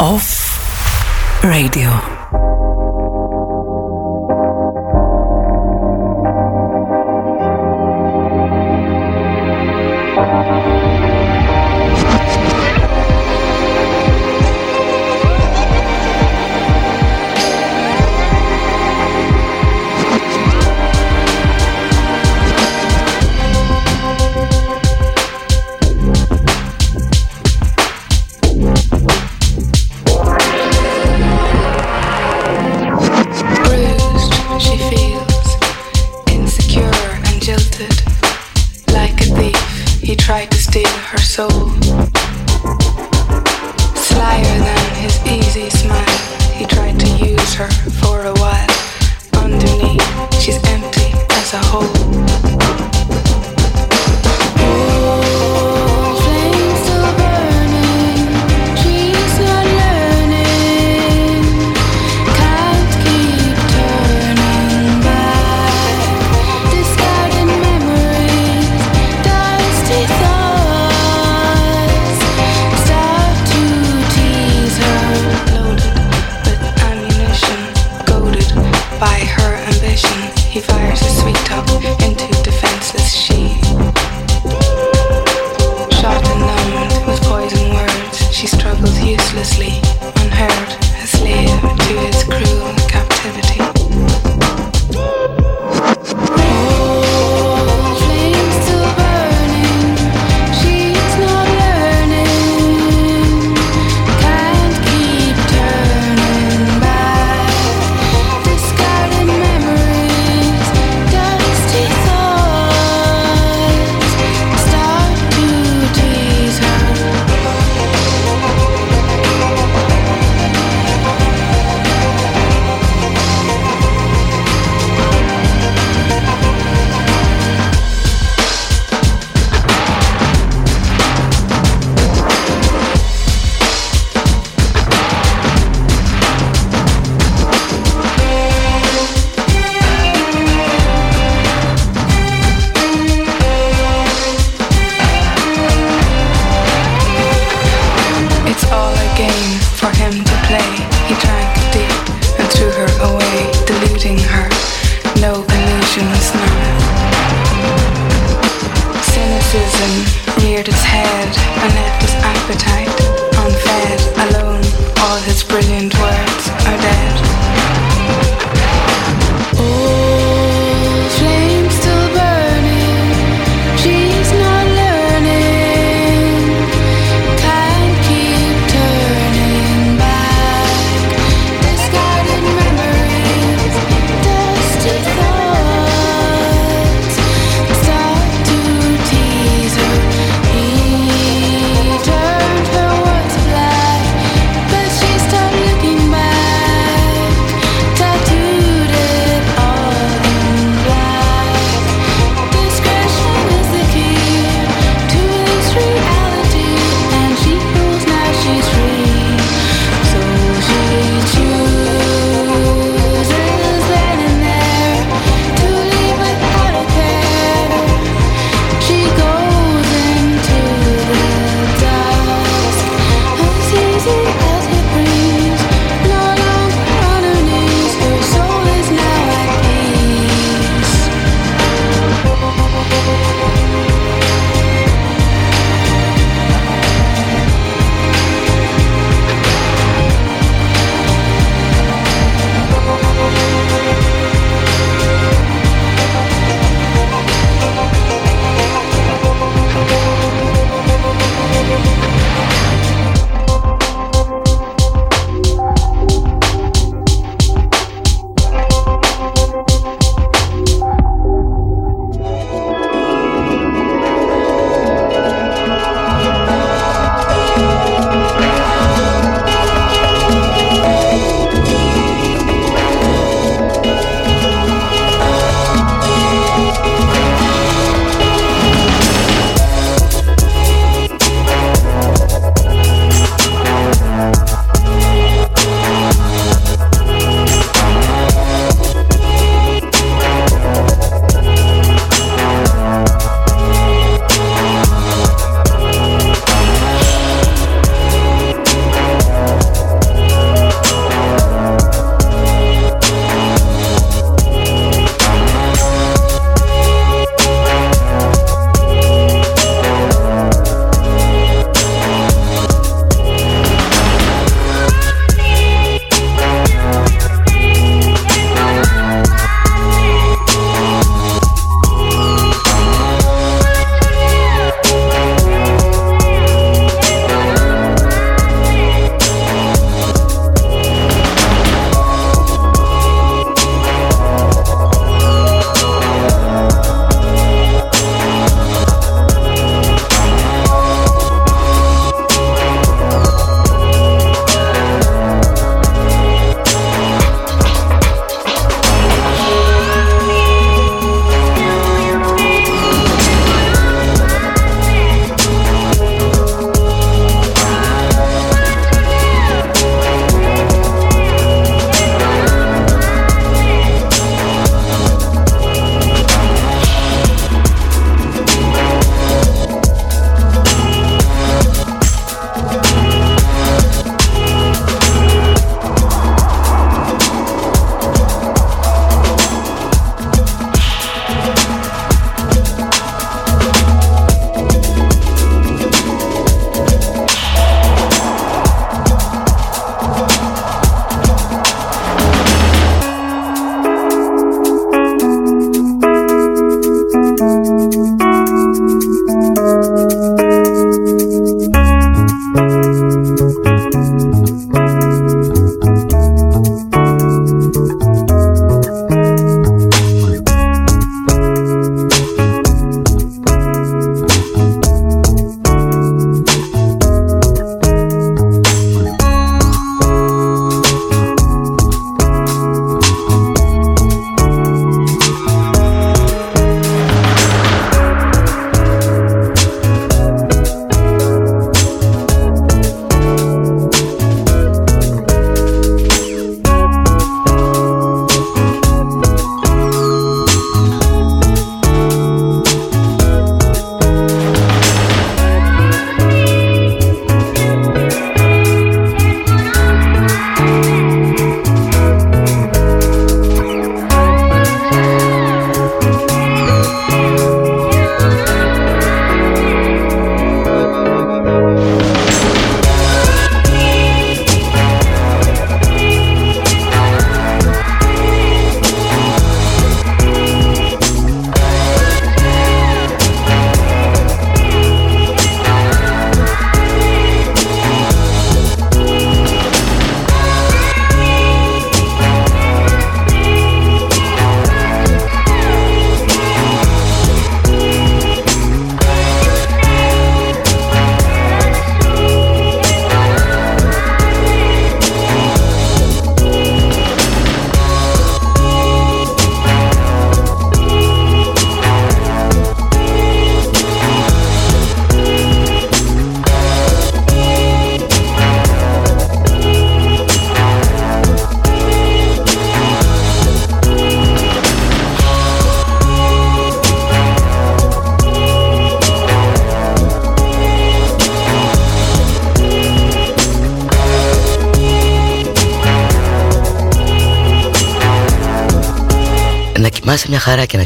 Off 0.00 1.44
Radio. 1.44 2.19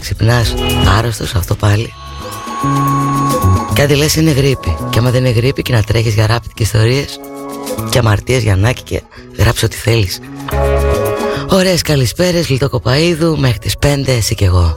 Ξυπνάς 0.05 0.55
Άρρωστος 0.99 1.35
αυτό 1.35 1.55
πάλι. 1.55 1.93
Κάτι 3.73 3.95
λες 3.95 4.17
είναι 4.17 4.31
γρήπη 4.31 4.77
Και 4.91 4.99
άμα 4.99 5.11
δεν 5.11 5.25
είναι 5.25 5.35
γρήπη 5.35 5.63
και 5.63 5.73
να 5.73 5.83
τρέχεις 5.83 6.15
για 6.15 6.27
ράπτη 6.27 6.49
και 6.55 6.63
ιστορίες 6.63 7.21
Και 7.91 7.99
αμαρτίες 7.99 8.43
για 8.43 8.57
νάκι 8.57 8.83
και 8.83 9.03
γράψε 9.39 9.65
ό,τι 9.65 9.77
θέλεις. 9.77 10.21
Ωραίες 11.49 11.83
καλησπέρες 11.83 12.49
Λιτοκοπαίδου 12.49 13.39
Μέχρι 13.39 13.59
τις 13.59 13.75
5 13.87 14.03
εσύ 14.07 14.35
και 14.35 14.45
εγώ 14.45 14.77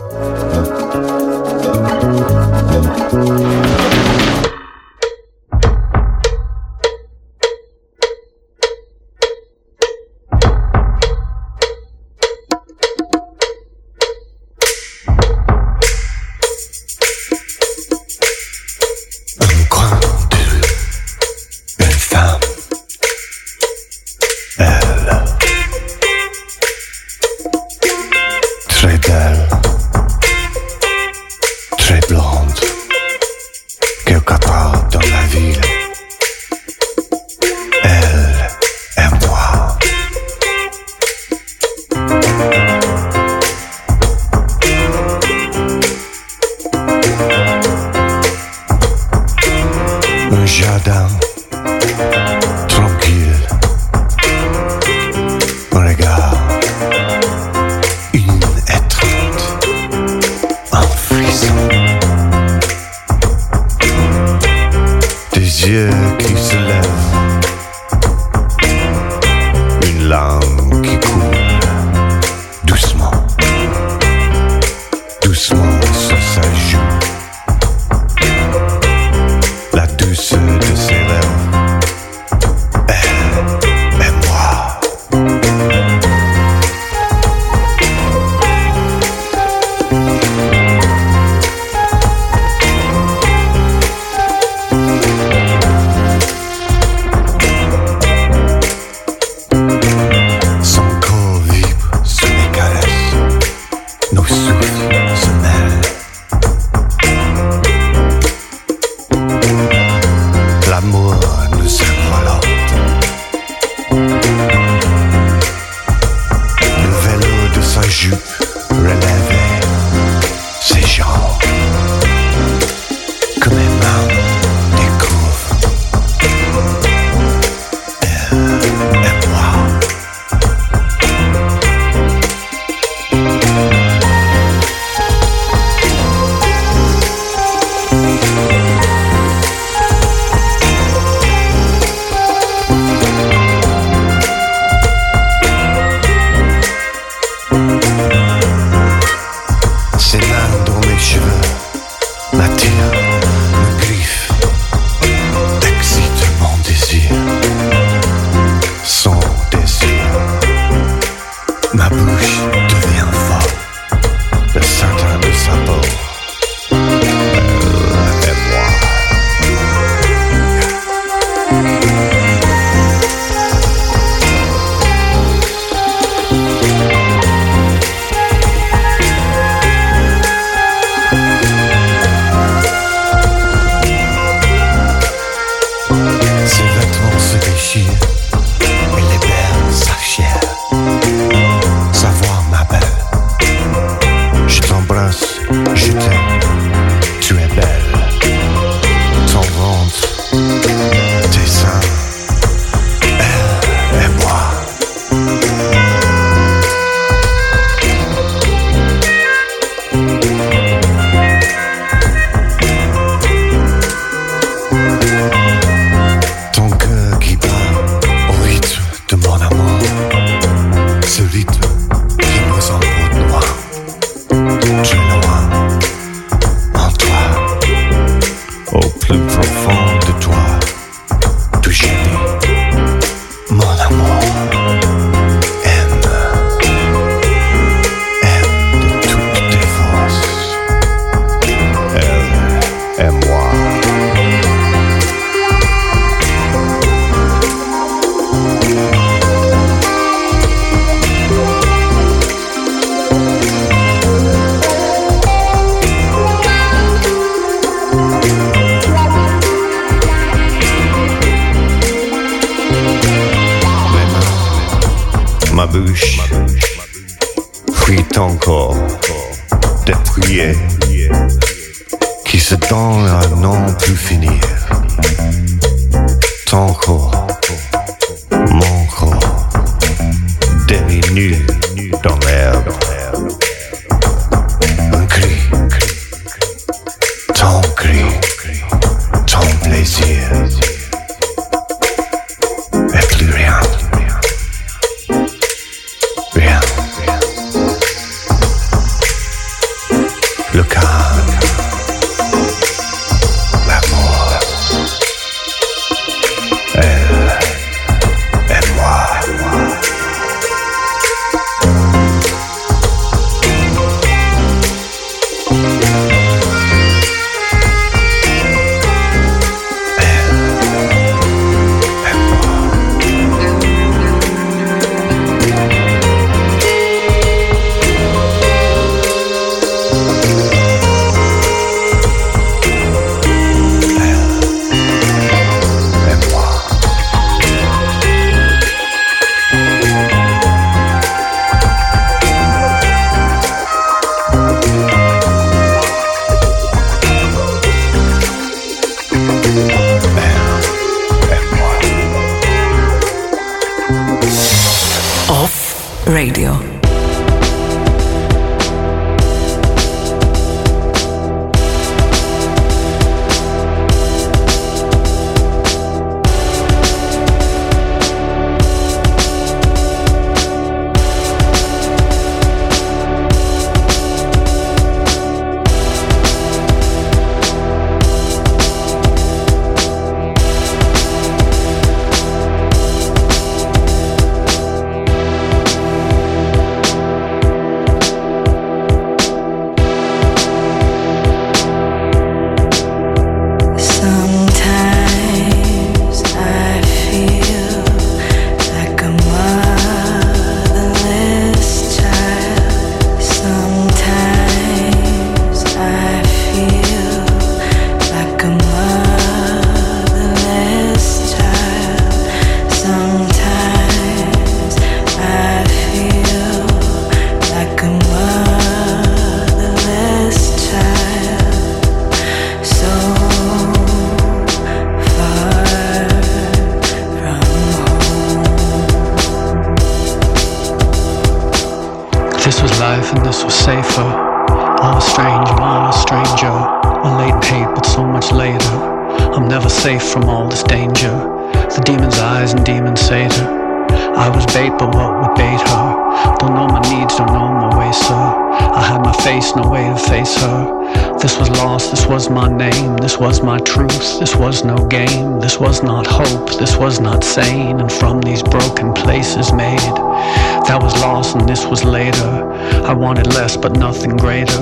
wanted 463.07 463.27
less 463.27 463.55
but 463.55 463.71
nothing 463.77 464.17
greater. 464.17 464.61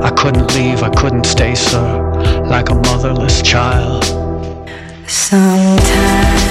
I 0.00 0.10
couldn't 0.10 0.54
leave, 0.54 0.84
I 0.84 0.90
couldn't 0.90 1.24
stay, 1.24 1.56
sir, 1.56 2.44
like 2.48 2.70
a 2.70 2.74
motherless 2.74 3.42
child. 3.42 4.04
Sometimes. 5.08 6.49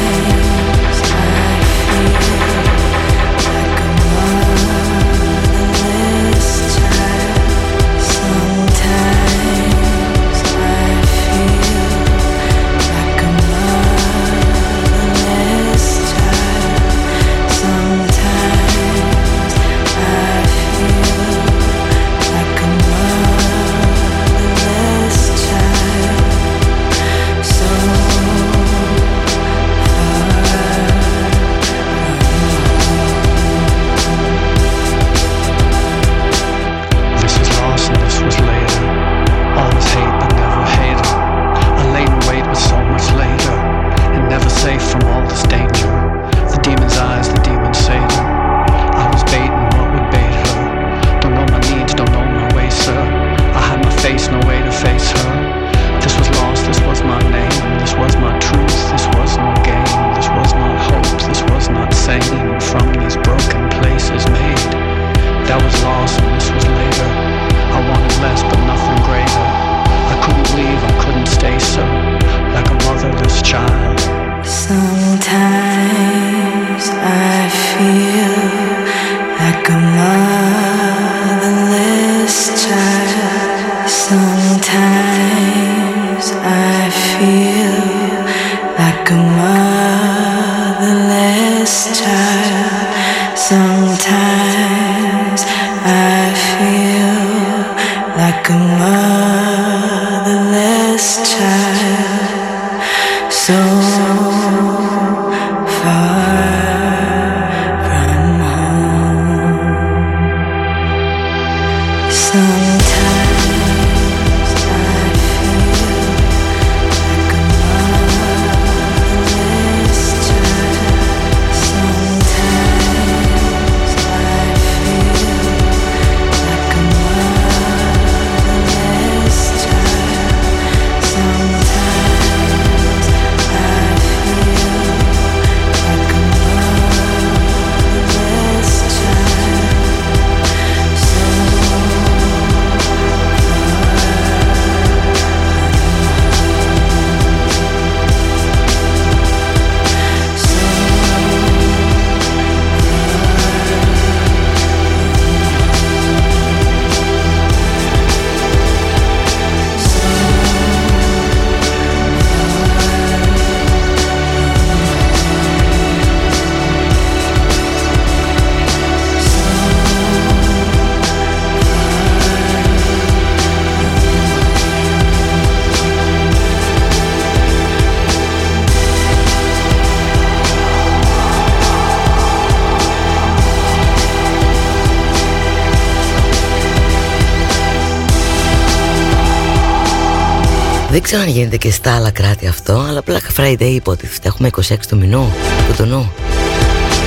Γίνεται 191.40 191.58
και 191.58 191.72
στα 191.72 191.96
άλλα 191.96 192.12
κράτη 192.12 192.48
αυτό, 192.48 192.86
αλλά 192.90 193.02
Black 193.08 193.40
Friday 193.40 193.60
υποτίθεται. 193.62 194.28
Έχουμε 194.28 194.50
26 194.56 194.74
του 194.88 194.98
μηνού, 194.98 195.34
του 195.68 195.74
του 195.78 195.86
νου. 195.86 196.12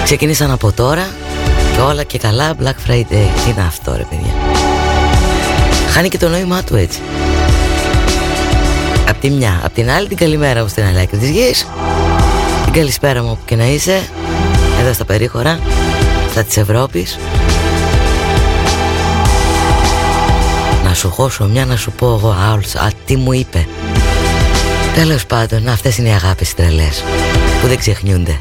Ξεκίνησαν 0.04 0.50
από 0.50 0.72
τώρα 0.72 1.06
και 1.74 1.80
όλα 1.80 2.02
και 2.02 2.18
καλά 2.18 2.54
Black 2.62 2.90
Friday. 2.90 3.04
Τι 3.10 3.50
είναι 3.50 3.64
αυτό 3.66 3.96
ρε 3.96 4.04
παιδιά; 4.10 4.32
Χάνει 5.92 6.08
και 6.08 6.18
το 6.18 6.28
νόημά 6.28 6.62
του 6.62 6.76
έτσι. 6.76 6.98
Απ' 9.08 9.20
τη 9.20 9.30
μια, 9.30 9.60
απ' 9.64 9.72
την 9.74 9.90
άλλη 9.90 10.08
την 10.08 10.16
καλημέρα 10.16 10.62
μου 10.62 10.68
στην 10.68 10.84
Αλέκη 10.84 11.16
της 11.16 11.30
Γης 11.30 11.66
Την 12.64 12.72
καλησπέρα 12.72 13.22
μου 13.22 13.28
όπου 13.30 13.42
και 13.44 13.56
να 13.56 13.66
είσαι 13.66 14.02
Εδώ 14.80 14.92
στα 14.92 15.04
περίχωρα 15.04 15.58
Στα 16.30 16.42
της 16.42 16.56
Ευρώπης 16.56 17.18
Να 20.84 20.94
σου 20.94 21.10
χώσω 21.10 21.44
μια 21.44 21.66
να 21.66 21.76
σου 21.76 21.90
πω 21.90 22.06
εγώ 22.06 22.28
Α, 22.28 22.90
τι 23.04 23.16
μου 23.16 23.32
είπε 23.32 23.66
Τέλος 24.94 25.26
πάντων, 25.26 25.68
αυτές 25.68 25.98
είναι 25.98 26.08
οι 26.08 26.12
αγάπες 26.12 26.54
τρελές 26.54 27.04
Που 27.60 27.66
δεν 27.66 27.78
ξεχνιούνται 27.78 28.40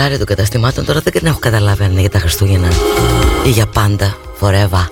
ωράριο 0.00 0.18
των 0.18 0.26
καταστημάτων. 0.26 0.84
Τώρα 0.84 1.00
δεν 1.00 1.26
έχω 1.26 1.38
καταλάβει 1.38 1.84
αν 1.84 1.90
είναι 1.90 2.00
για 2.00 2.10
τα 2.10 2.18
Χριστούγεννα 2.18 2.68
Ή 3.46 3.48
για 3.48 3.66
πάντα, 3.66 4.16
forever. 4.40 4.86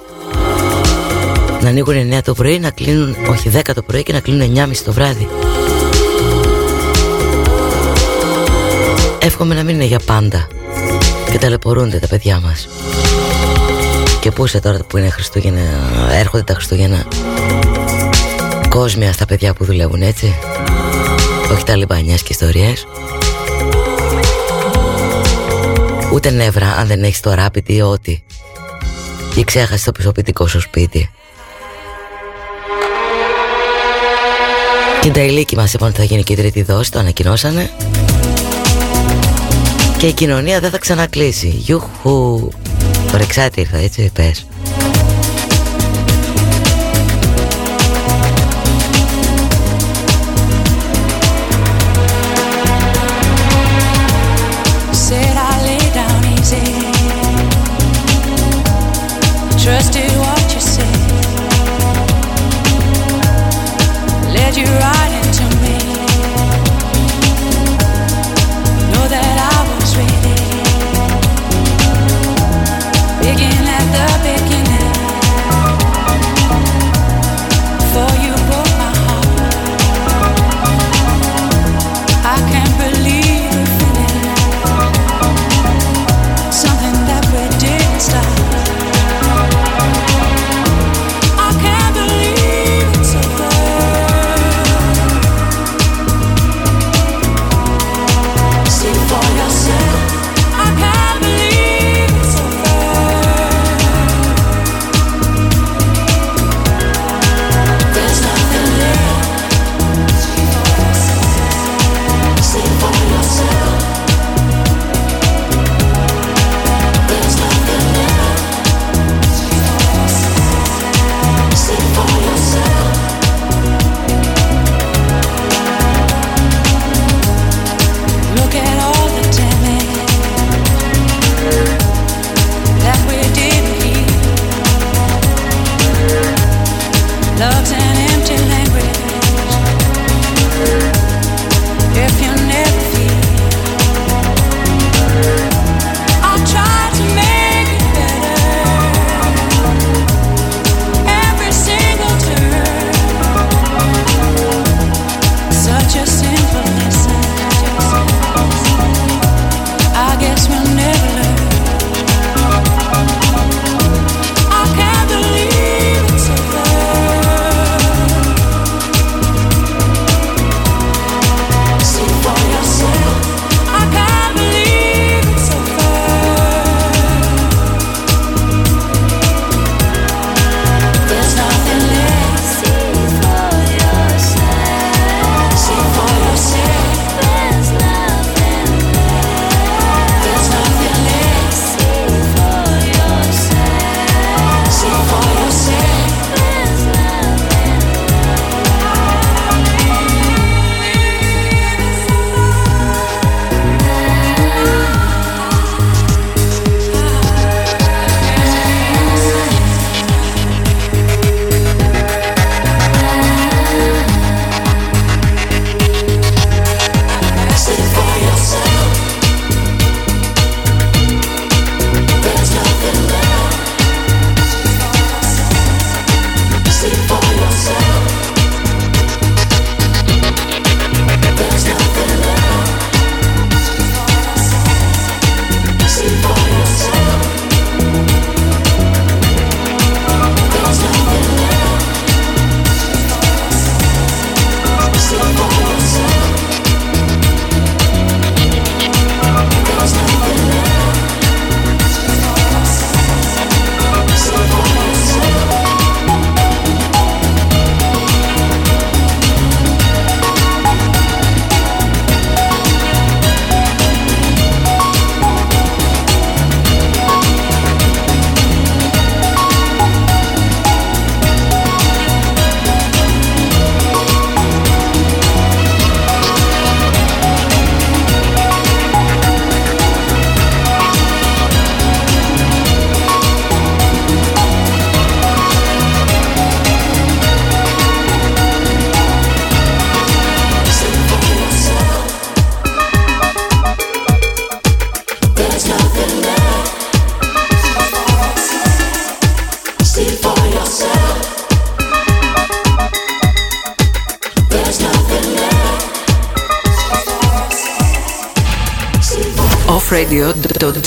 Να 1.62 1.68
ανοίγουν 1.68 2.12
9 2.12 2.20
το 2.24 2.34
πρωί, 2.34 2.58
να 2.58 2.70
κλείνουν 2.70 3.16
Όχι 3.28 3.50
10 3.54 3.60
το 3.74 3.82
πρωί 3.82 4.02
και 4.02 4.12
να 4.12 4.20
κλείνουν 4.20 4.56
9.30 4.56 4.76
το 4.84 4.92
βράδυ. 4.92 5.28
Εύχομαι 9.18 9.54
να 9.54 9.62
μην 9.62 9.74
είναι 9.74 9.84
για 9.84 9.98
πάντα. 9.98 10.46
Και 11.30 11.38
ταλαιπωρούνται 11.38 11.98
τα 11.98 12.06
παιδιά 12.06 12.40
μας. 12.40 12.68
Και 14.20 14.30
πού 14.30 14.44
είσαι 14.44 14.60
τώρα 14.60 14.78
που 14.86 14.96
είναι 14.96 15.08
Χριστούγεννα 15.08 15.60
Έρχονται 16.12 16.42
τα 16.42 16.54
Χριστούγεννα. 16.54 17.06
Κόσμια 18.68 19.12
στα 19.12 19.26
παιδιά 19.26 19.54
που 19.54 19.64
δουλεύουν 19.64 20.02
έτσι. 20.02 20.34
Όχι 21.52 21.64
τα 21.64 21.76
λιμπανιές 21.76 22.22
και 22.22 22.32
ιστορίες 22.32 22.86
Ούτε 26.18 26.30
νεύρα 26.30 26.72
αν 26.72 26.86
δεν 26.86 27.02
έχεις 27.02 27.20
το 27.20 27.34
ράπιτι 27.34 27.74
ή 27.74 27.80
ό,τι. 27.80 28.22
Ή 29.36 29.44
ξέχασες 29.44 29.84
το 29.84 29.92
πιστοποιητικό 29.92 30.46
σου 30.46 30.60
σπίτι. 30.60 31.10
Την 35.00 35.12
Ταϊλίκη 35.12 35.56
μας 35.56 35.72
είπαν 35.72 35.88
ότι 35.88 35.96
θα 35.96 36.04
γίνει 36.04 36.22
και 36.22 36.32
η 36.32 36.36
τρίτη 36.36 36.62
δόση 36.62 36.90
Το 36.90 36.98
ανακοινώσανε. 36.98 37.70
Και 39.98 40.06
η 40.06 40.12
κοινωνία 40.12 40.60
δεν 40.60 40.70
θα 40.70 40.78
ξανακλείσει. 40.78 41.48
Γιουχου 41.48 42.48
Το 43.10 43.16
ρεξάτι 43.16 43.60
ήρθα 43.60 43.76
έτσι 43.76 44.10
πες 44.14 44.47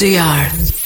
FDR. 0.01 0.80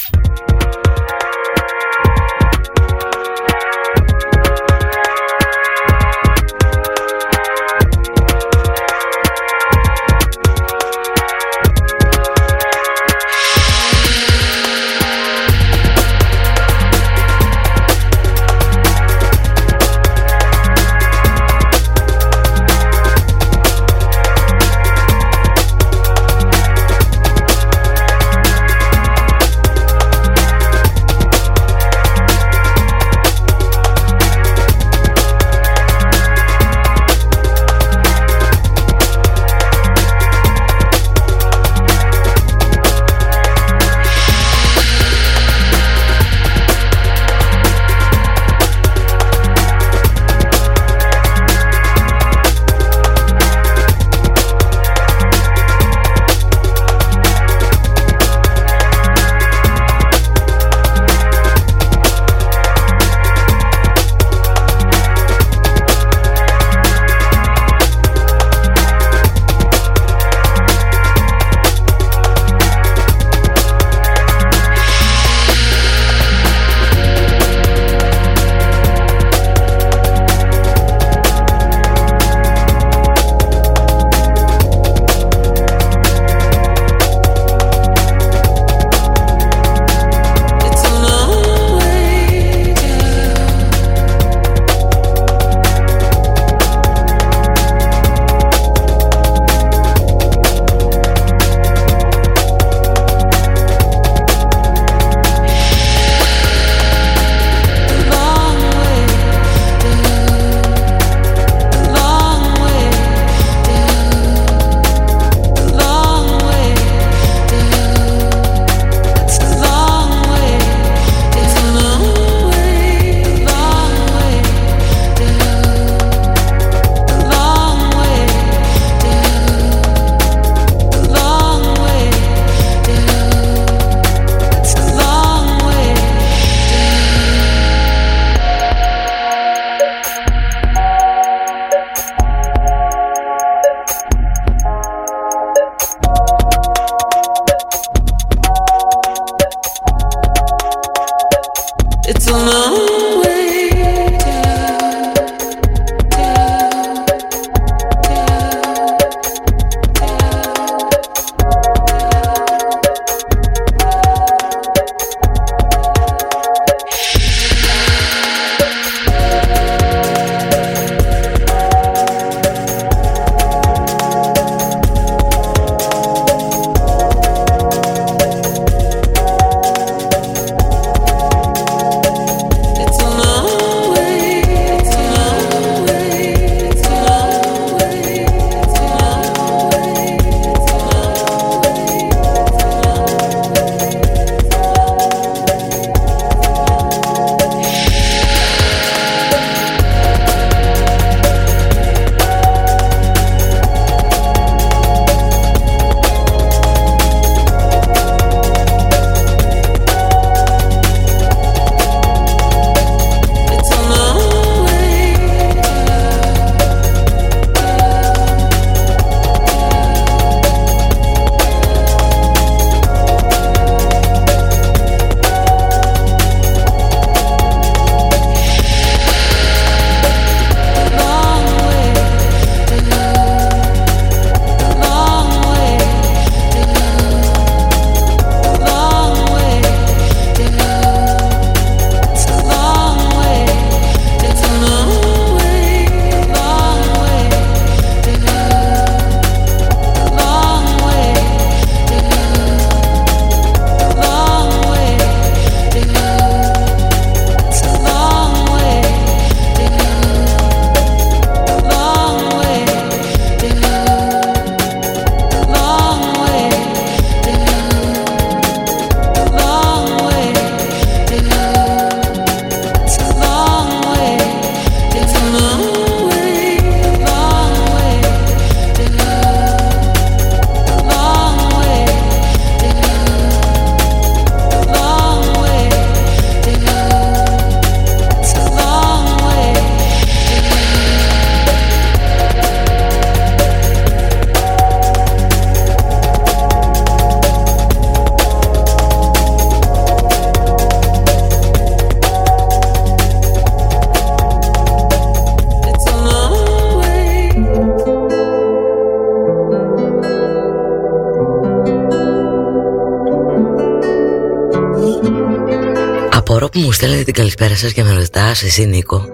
Στέλνετε 316.86 317.12
την 317.12 317.22
καλησπέρα 317.22 317.56
σας 317.56 317.74
και 317.74 317.84
με 317.84 317.94
ρωτάς 317.94 318.44
εσύ 318.44 318.66
Νίκο 318.66 319.06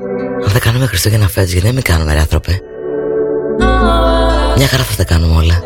αν 0.44 0.50
θα 0.50 0.60
κάνουμε 0.60 0.86
Χριστούγεννα 0.86 1.28
φέτος 1.28 1.52
γιατί 1.52 1.66
δεν 1.66 1.76
με 1.76 1.82
κάνουμε 1.82 2.14
ρε 2.14 2.20
άνθρωπε; 2.20 2.60
Μια 4.58 4.68
χαρά 4.68 4.84
θα 4.84 4.96
τα 4.96 5.04
κάνουμε 5.04 5.36
όλα. 5.36 5.64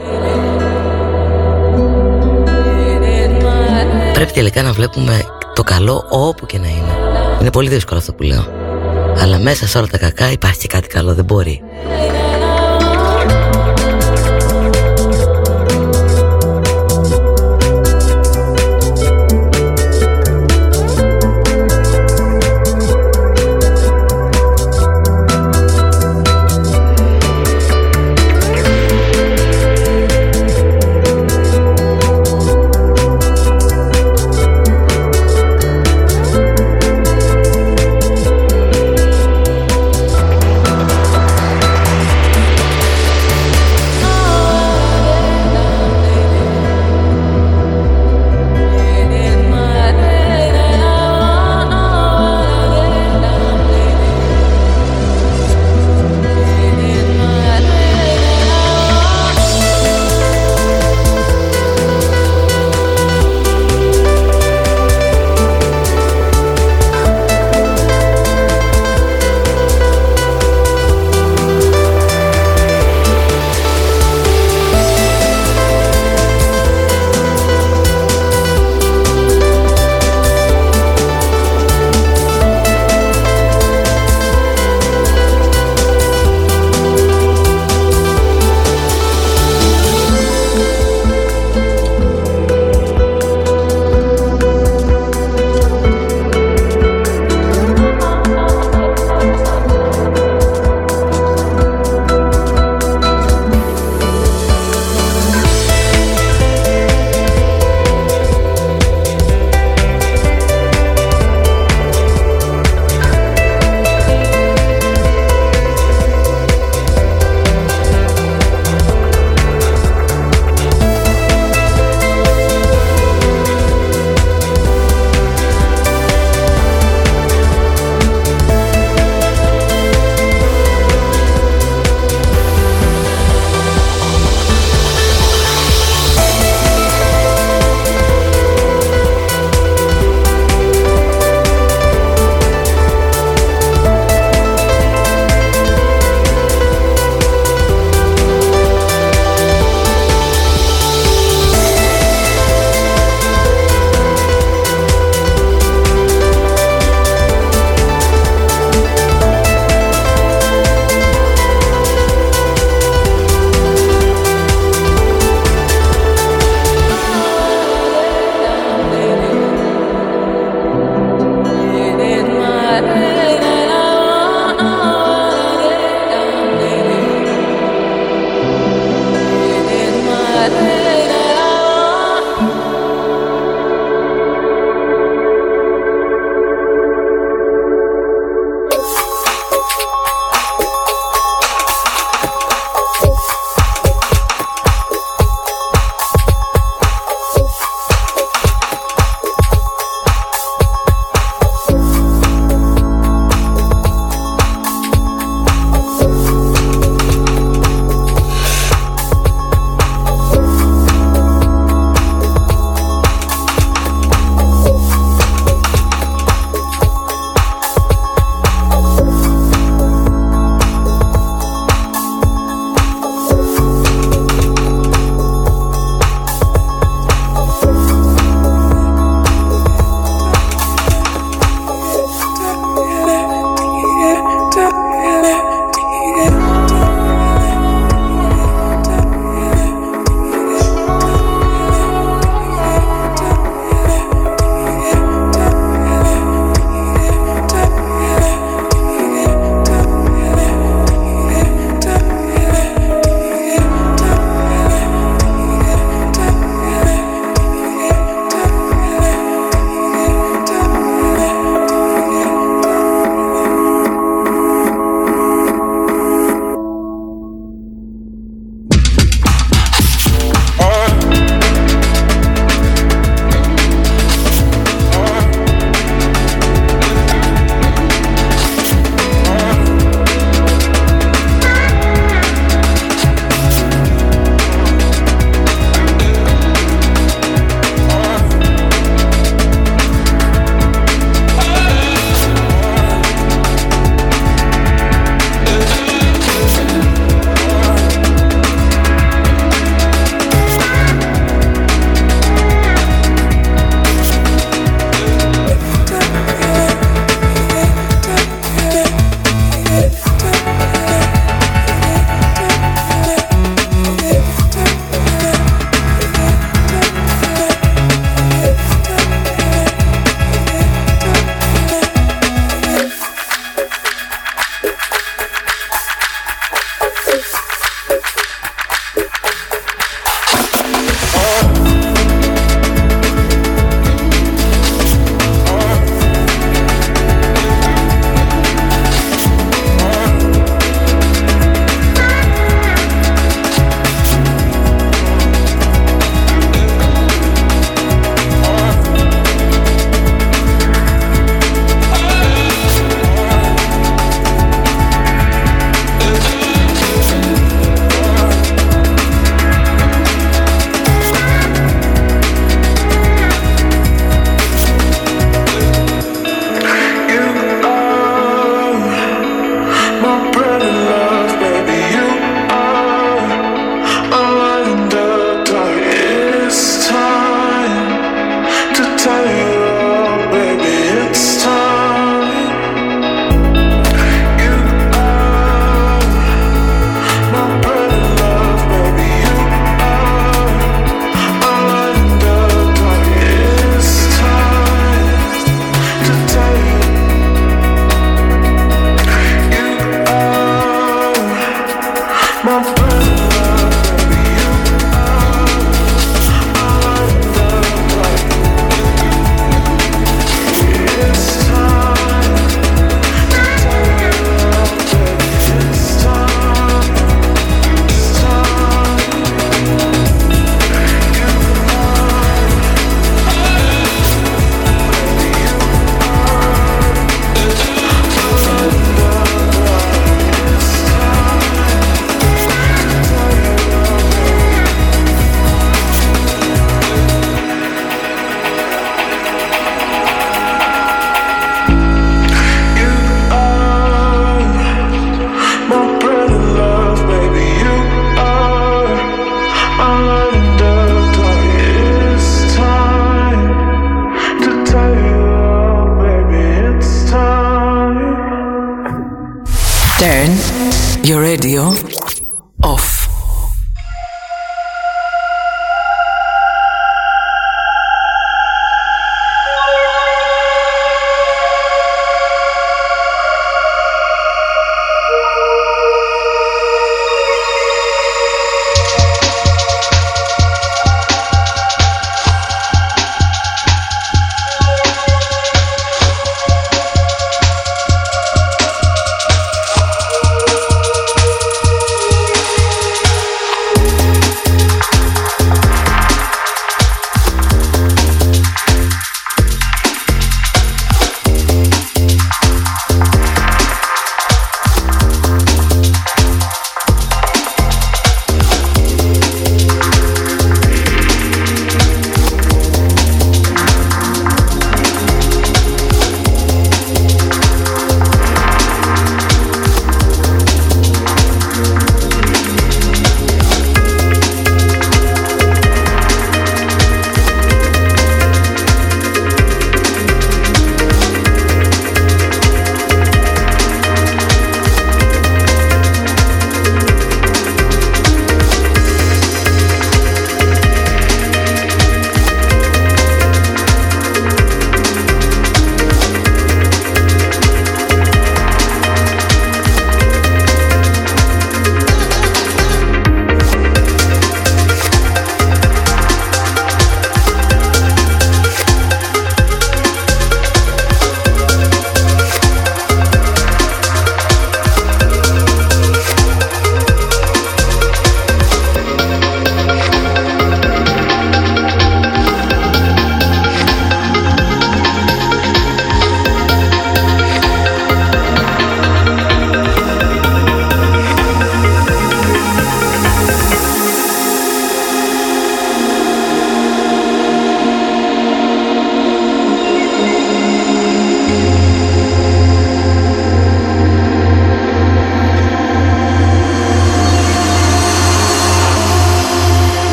Πρέπει 4.13 4.31
τελικά 4.31 4.61
να 4.61 4.71
βλέπουμε 4.71 5.21
το 5.55 5.63
καλό 5.63 6.05
όπου 6.09 6.45
και 6.45 6.57
να 6.57 6.67
είναι. 6.67 6.97
Είναι 7.41 7.51
πολύ 7.51 7.69
δύσκολο 7.69 7.99
αυτό 7.99 8.13
που 8.13 8.23
λέω. 8.23 8.45
Αλλά 9.17 9.37
μέσα 9.39 9.67
σε 9.67 9.77
όλα 9.77 9.87
τα 9.87 9.97
κακά 9.97 10.31
υπάρχει 10.31 10.59
και 10.59 10.67
κάτι 10.67 10.87
καλό, 10.87 11.13
δεν 11.13 11.25
μπορεί 11.25 11.61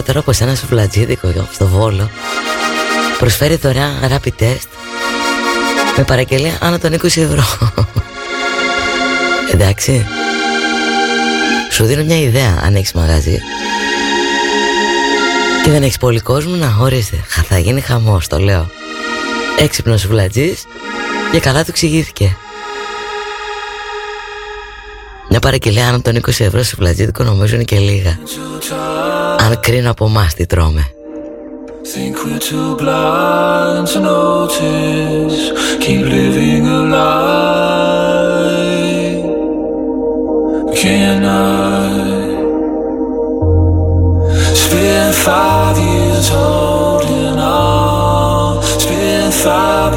Βλέπω 0.00 0.18
τώρα 0.18 0.24
πως 0.24 0.40
ένα 0.40 0.54
σουβλατζίδικο 0.54 1.48
στο 1.52 1.66
Βόλο. 1.66 2.10
Προσφέρει 3.18 3.56
δωρεάν 3.56 3.92
rapid 4.02 4.42
test. 4.42 4.68
Με 5.96 6.04
παραγγελία 6.04 6.58
άνω 6.60 6.78
των 6.78 6.92
20 6.92 7.04
ευρώ. 7.04 7.44
Εντάξει. 9.52 10.06
Σου 11.70 11.84
δίνω 11.84 12.04
μια 12.04 12.18
ιδέα 12.18 12.60
αν 12.64 12.74
έχεις 12.74 12.92
μαγαζί. 12.92 13.38
Και 15.64 15.70
δεν 15.70 15.82
έχεις 15.82 15.96
πολύ 15.96 16.20
κόσμο 16.20 16.54
να 16.54 16.70
χώρισε 16.70 17.24
Θα 17.26 17.58
γίνει 17.58 17.80
χαμός 17.80 18.26
το 18.26 18.38
λέω. 18.38 18.70
Έξυπνος 19.58 20.00
σουβλατζής 20.00 20.64
Και 21.30 21.40
καλά 21.40 21.60
του 21.60 21.70
εξηγήθηκε. 21.70 22.36
Μια 25.28 25.38
παραγγελία 25.38 25.88
άνω 25.88 26.00
των 26.00 26.16
20 26.16 26.26
ευρώ 26.26 26.62
σε 26.62 26.76
φλατζίδικο 26.76 27.22
νομίζω 27.22 27.54
είναι 27.54 27.64
και 27.64 27.78
λίγα. 27.78 28.18
Αν 29.50 29.60
κρίνω 29.60 29.90
από 29.90 30.04
εμάς 30.04 30.34
τι 30.34 30.46
τρώμε. 30.46 30.84
Think 31.92 32.16
we're 32.24 32.42
too 32.50 32.70
blind 32.82 33.86
to 33.92 33.98
notice 34.10 35.38
Keep 35.84 36.02
living 36.16 36.64
a 36.78 36.80
lie 36.94 38.10
Can 40.80 41.20
I 41.24 41.34
Spend 44.62 45.14
five 45.26 45.76
years 45.88 46.26
holding 46.36 47.38
on 47.38 48.62
Spend 48.82 49.32
five 49.44 49.92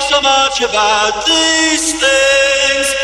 so 0.00 0.20
much 0.22 0.62
about 0.62 1.26
these 1.26 1.92
things. 1.92 2.99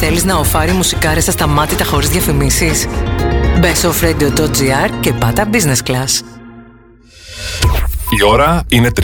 Θέλεις 0.00 0.24
να 0.24 0.36
οφάρει 0.36 0.72
μουσικάρες 0.72 1.28
ασταμάτητα 1.28 1.84
χωρίς 1.84 2.08
διαφημίσεις; 2.08 2.86
Μπες 3.58 3.78
στο 3.78 3.92
offradio.gr 3.92 4.90
και 5.00 5.12
πάτα 5.12 5.48
business 5.52 5.90
class. 5.90 6.22
Η 8.18 8.24
ώρα 8.24 8.62
είναι 8.68 8.90
3. 9.00 9.02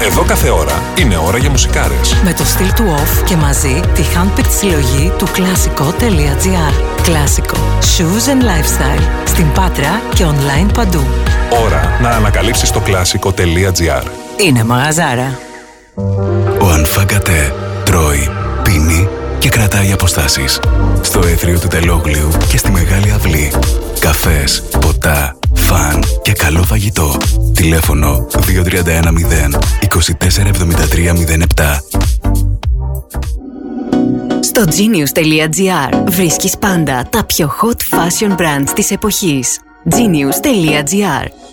Εδώ 0.00 0.22
κάθε 0.22 0.50
ώρα 0.50 0.82
είναι 0.98 1.16
ώρα 1.16 1.38
για 1.38 1.50
μουσικάρες. 1.50 2.14
Με 2.24 2.32
το 2.32 2.44
στυλ 2.44 2.72
του 2.74 2.84
off 2.96 3.24
και 3.24 3.36
μαζί 3.36 3.80
τη 3.94 4.02
handpicked 4.14 4.50
συλλογή 4.58 5.12
του 5.18 5.26
κλασικό.gr. 5.32 7.02
Κλασικό. 7.02 7.56
Shoes 7.80 8.28
and 8.28 8.42
lifestyle. 8.42 9.02
Στην 9.24 9.52
Πάτρα 9.52 10.00
και 10.14 10.24
online 10.24 10.74
παντού. 10.74 11.04
Ώρα 11.64 11.98
να 12.02 12.08
ανακαλύψεις 12.08 12.70
το 12.70 12.80
κλασικό.gr. 12.80 14.02
Είναι 14.46 14.64
μαγαζάρα. 14.64 15.38
Ο 16.60 16.68
Ανφαγκατέ 16.68 17.54
τρώει, 17.84 18.30
πίνει 18.62 19.03
και 19.03 19.03
κρατάει 19.54 19.92
αποστάσεις. 19.92 20.60
Στο 21.00 21.18
έθριο 21.18 21.58
του 21.58 21.68
Τελόγλιου 21.68 22.28
και 22.48 22.56
στη 22.56 22.70
Μεγάλη 22.70 23.10
Αυλή. 23.10 23.52
Καφές, 24.00 24.62
ποτά, 24.80 25.38
φαν 25.54 26.04
και 26.22 26.32
καλό 26.32 26.62
φαγητό. 26.62 27.16
Τηλέφωνο 27.54 28.26
2310 28.30 29.58
247307. 29.80 31.80
Στο 34.40 34.62
genius.gr 34.62 36.02
βρίσκεις 36.08 36.58
πάντα 36.58 37.06
τα 37.10 37.24
πιο 37.24 37.52
hot 37.62 37.96
fashion 37.96 38.30
brands 38.30 38.70
της 38.74 38.90
εποχής. 38.90 39.58
genius.gr 39.90 41.43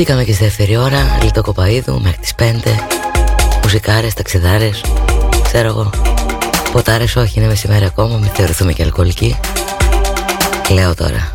Μπήκαμε 0.00 0.24
και 0.24 0.32
στη 0.32 0.44
δεύτερη 0.44 0.76
ώρα, 0.76 1.18
Λιτό 1.22 1.42
Κοπαίδου 1.42 2.00
μέχρι 2.00 2.18
τις 2.18 2.34
5 2.38 2.42
Μουσικάρες, 3.62 4.14
ταξιδάρες, 4.14 4.80
ξέρω 5.42 5.68
εγώ. 5.68 5.90
Ποτάρες 6.72 7.16
όχι, 7.16 7.38
είναι 7.38 7.48
μεσημέρι 7.48 7.84
ακόμα, 7.84 8.16
μην 8.16 8.28
θεωρηθούμε 8.28 8.72
και 8.72 8.82
αλκοολικοί. 8.82 9.36
Λέω 10.72 10.94
τώρα 10.94 11.29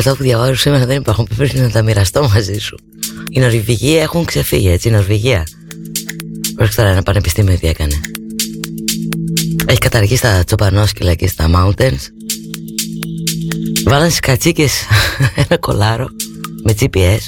αυτά 0.00 0.16
που 0.16 0.22
διαβάζω 0.22 0.54
σήμερα 0.54 0.86
δεν 0.86 0.96
υπάρχουν. 0.96 1.28
Πρέπει 1.36 1.58
να 1.58 1.70
τα 1.70 1.82
μοιραστώ 1.82 2.28
μαζί 2.34 2.58
σου. 2.58 2.76
Οι 3.30 3.40
Νορβηγοί 3.40 3.96
έχουν 3.96 4.24
ξεφύγει, 4.24 4.68
έτσι. 4.68 4.88
Η 4.88 4.90
Νορβηγία. 4.90 5.46
Πρόσεχε 6.54 6.76
τώρα 6.76 6.92
ένα 6.92 7.02
πανεπιστήμιο 7.02 7.58
τι 7.58 7.66
έκανε. 7.66 8.00
Έχει 9.66 9.78
καταργήσει 9.78 10.22
τα 10.22 10.44
τσοπανόσκυλα 10.44 11.14
και 11.14 11.26
στα 11.26 11.50
mountains. 11.54 12.00
Βάλανε 13.84 14.08
στις 14.08 14.20
κατσίκες 14.20 14.72
ένα 15.48 15.58
κολάρο 15.58 16.08
με 16.64 16.74
GPS 16.80 17.18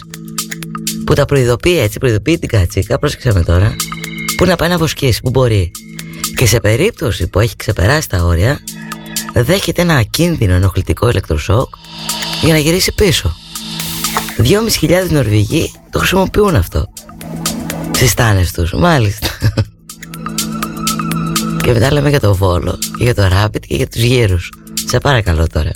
που 1.06 1.14
τα 1.14 1.24
προειδοποιεί 1.24 1.78
έτσι, 1.80 1.98
προειδοποιεί 1.98 2.38
την 2.38 2.48
κατσίκα, 2.48 2.98
πρόσεξε 2.98 3.32
με 3.32 3.42
τώρα, 3.42 3.76
που 4.36 4.44
να 4.44 4.56
πάει 4.56 4.68
να 4.68 4.78
βοσκήσει, 4.78 5.20
που 5.20 5.30
μπορεί. 5.30 5.70
Και 6.36 6.46
σε 6.46 6.60
περίπτωση 6.60 7.26
που 7.26 7.40
έχει 7.40 7.56
ξεπεράσει 7.56 8.08
τα 8.08 8.24
όρια, 8.24 8.60
δέχεται 9.34 9.82
ένα 9.82 9.96
ακίνδυνο 9.96 10.54
ενοχλητικό 10.54 11.08
ηλεκτροσόκ 11.08 11.74
για 12.42 12.52
να 12.52 12.58
γυρίσει 12.58 12.92
πίσω. 12.94 13.36
2.500 14.38 15.10
Νορβηγοί 15.10 15.72
το 15.90 15.98
χρησιμοποιούν 15.98 16.54
αυτό. 16.56 16.92
Στις 17.90 18.10
στάνε 18.10 18.46
τους, 18.54 18.72
μάλιστα. 18.72 19.28
και 21.62 21.72
μετά 21.72 21.92
λέμε 21.92 22.08
για 22.08 22.20
το 22.20 22.34
Βόλο 22.34 22.78
και 22.98 23.04
για 23.04 23.14
το 23.14 23.28
Rabbit 23.32 23.60
και 23.66 23.76
για 23.76 23.88
τους 23.88 24.02
γύρους. 24.02 24.52
Σε 24.86 24.98
παρακαλώ 24.98 25.46
τώρα. 25.46 25.70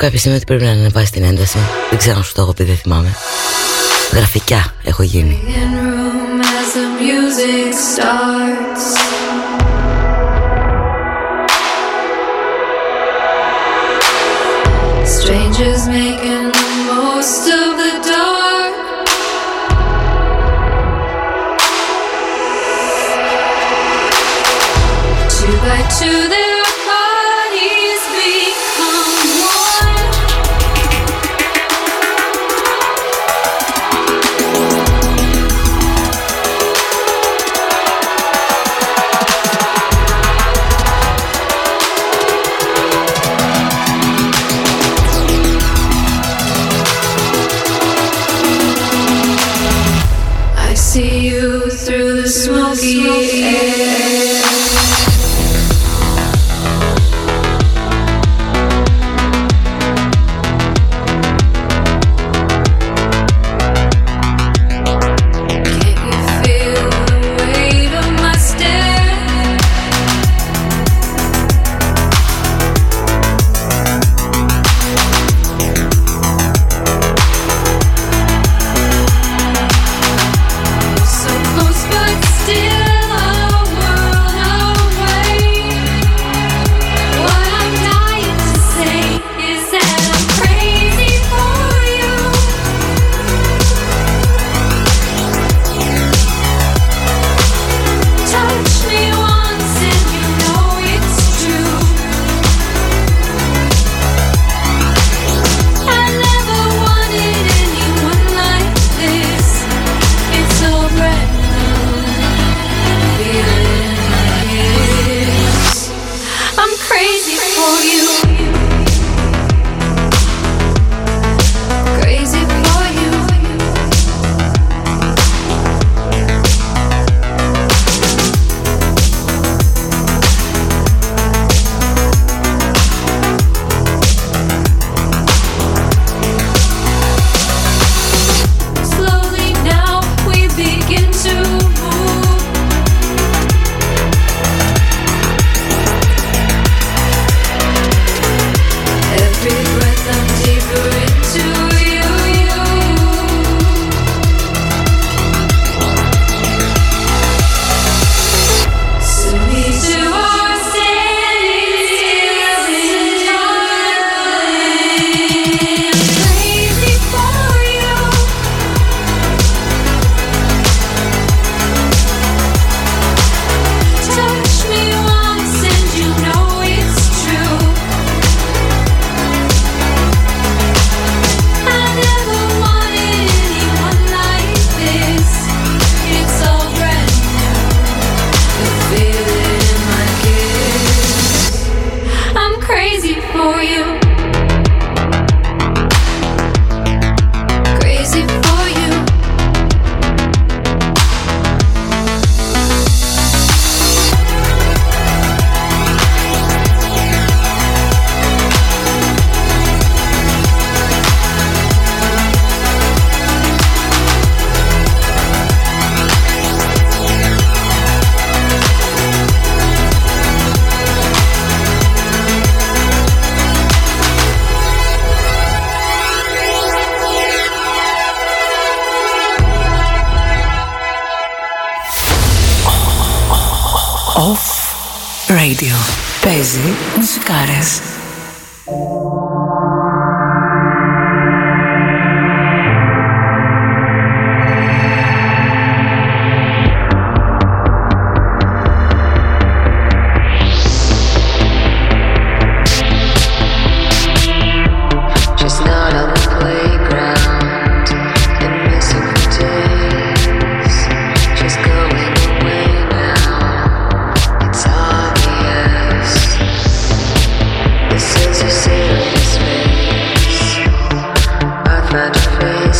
Κάποια 0.00 0.18
στιγμή 0.18 0.36
ότι 0.36 0.46
πρέπει 0.46 0.64
να 0.64 0.70
ανεβάσει 0.70 1.12
την 1.12 1.24
ένταση. 1.24 1.58
Δεν 1.90 1.98
ξέρω 1.98 2.16
αν 2.16 2.24
σου 2.24 2.32
το 2.34 2.42
έχω 2.42 2.52
πει, 2.52 2.64
δεν 2.64 2.76
θυμάμαι. 2.76 3.16
Γραφικιά 4.12 4.74
έχω 4.84 5.02
γίνει. 5.02 5.42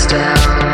down. 0.07 0.70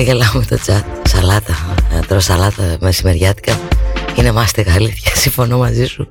Γελάω 0.00 0.32
με 0.34 0.44
το 0.44 0.58
chat. 0.66 0.82
Σαλάτα. 1.08 1.76
Να 1.92 2.00
τρώω 2.00 2.20
σαλάτα 2.20 2.76
μεσημεριάτικα. 2.80 3.58
Είναι 4.14 4.32
μάστιγα 4.32 4.74
αλήθεια. 4.74 5.12
Συμφωνώ 5.14 5.58
μαζί 5.58 5.86
σου. 5.86 6.10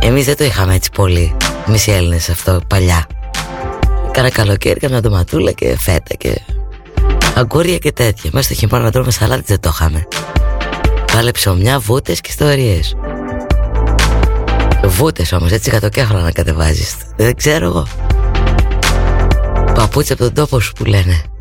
Εμείς 0.00 0.24
δεν 0.24 0.36
το 0.36 0.44
είχαμε 0.44 0.74
έτσι 0.74 0.90
πολύ. 0.90 1.36
Εμείς 1.68 1.86
οι 1.86 1.90
Έλληνες 1.90 2.28
αυτό 2.28 2.60
παλιά. 2.66 3.06
Κάνα 4.10 4.30
καλοκαίρι, 4.30 4.80
κάνα 4.80 5.00
ντοματούλα 5.00 5.52
και 5.52 5.76
φέτα 5.78 6.14
και 6.18 6.40
αγκούρια 7.34 7.78
και 7.78 7.92
τέτοια. 7.92 8.30
Μέσα 8.32 8.46
στο 8.46 8.54
χειμώνα 8.54 8.84
να 8.84 8.90
τρώμε 8.90 9.10
σαλάτα 9.10 9.42
δεν 9.46 9.60
το 9.60 9.70
είχαμε. 9.72 10.06
Βάλε 11.12 11.30
ψωμιά, 11.30 11.78
βούτες 11.78 12.20
και 12.20 12.28
ιστορίες. 12.30 12.96
Βούτες 14.84 15.32
όμως, 15.32 15.50
έτσι 15.50 15.70
κατοκέφαλα 15.70 16.20
να 16.20 16.30
κατεβάζεις. 16.30 16.94
Δεν 17.16 17.36
ξέρω 17.36 17.66
εγώ. 17.66 17.86
Παπούτσι 19.86 20.12
από 20.12 20.22
τον 20.22 20.34
τόπο 20.34 20.60
σου 20.60 20.72
που 20.72 20.84
λένε. 20.84 21.35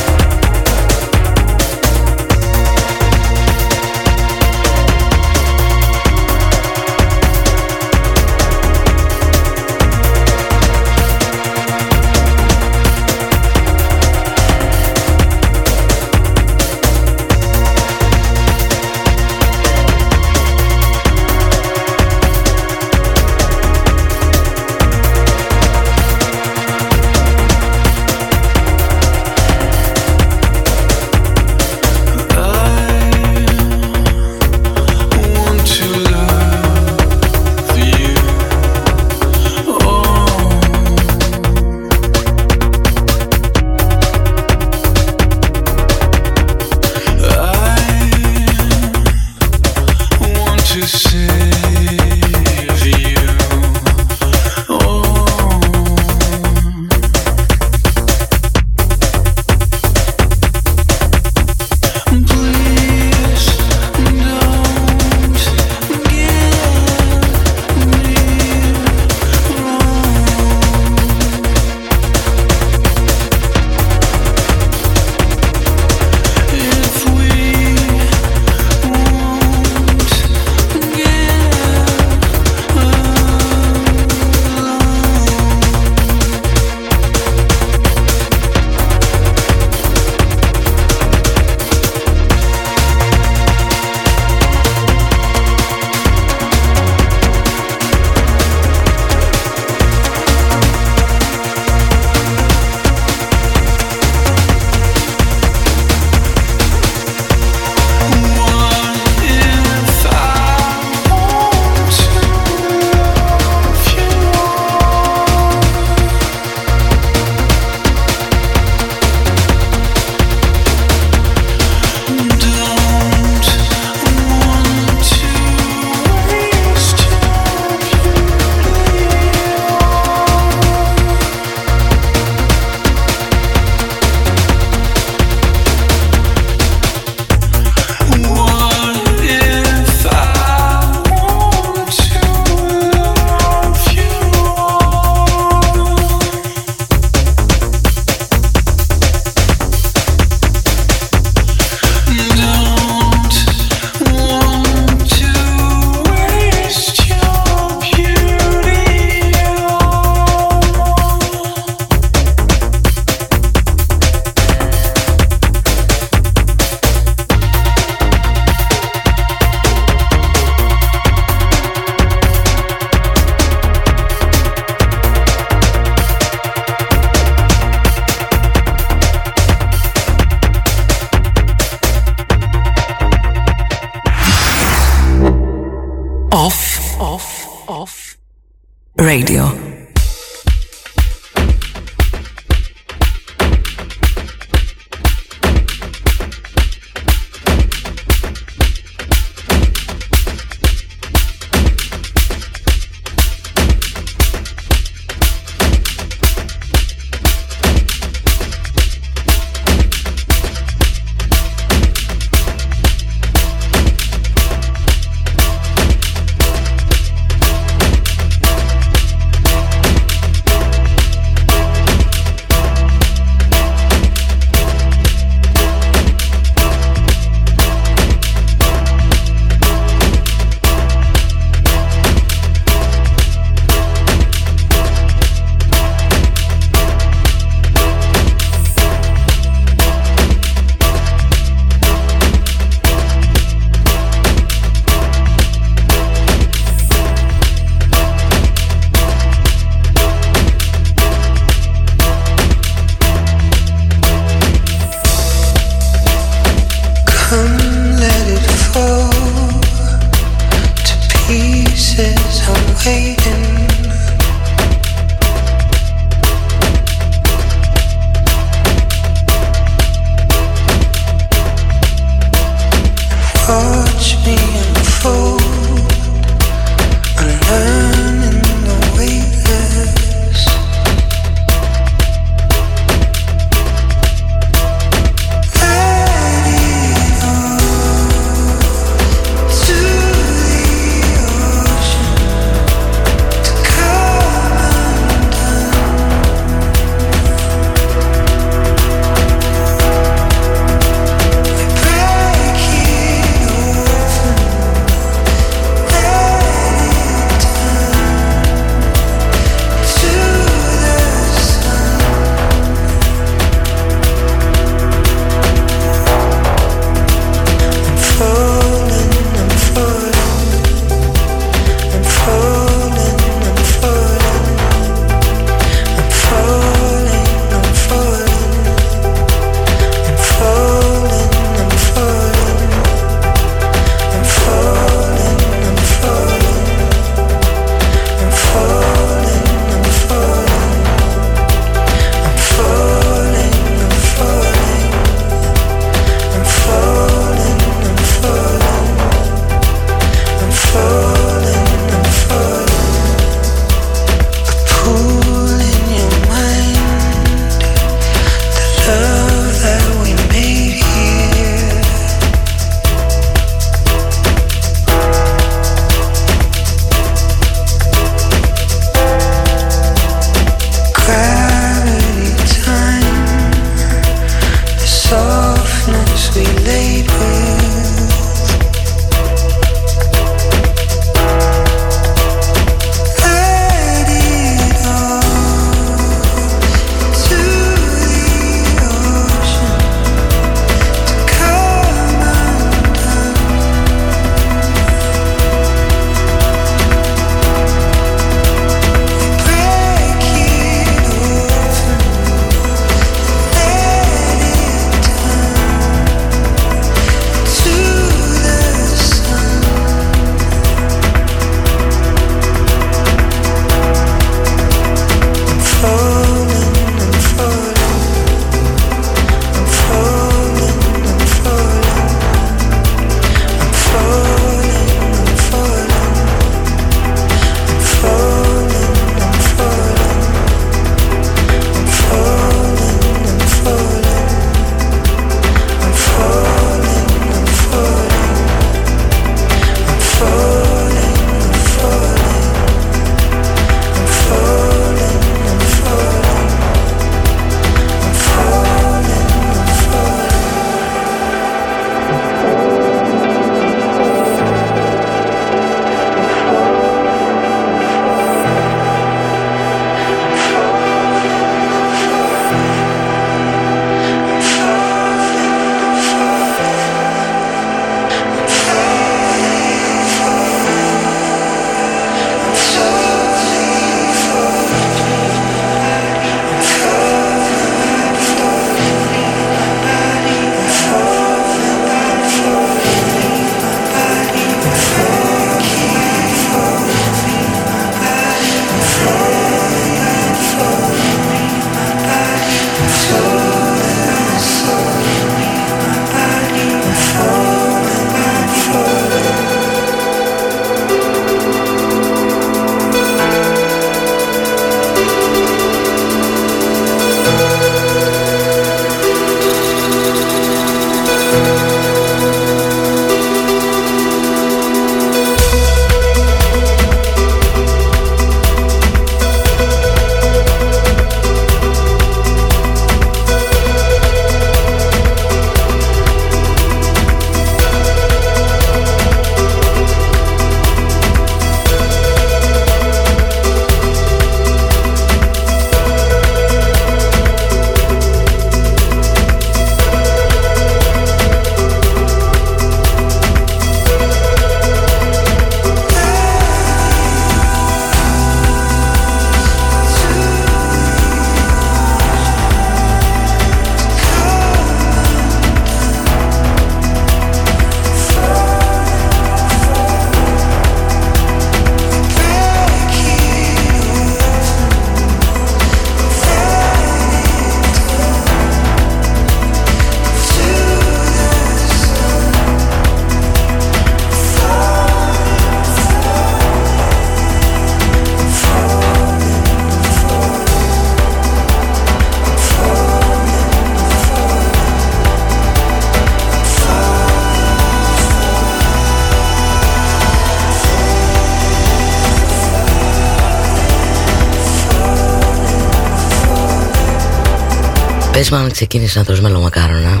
Πες 598.20 598.30
μου 598.30 598.36
αν 598.36 598.50
ξεκίνησε 598.50 598.98
να 598.98 599.04
τρως 599.04 599.20
μελομακάρονα. 599.20 600.00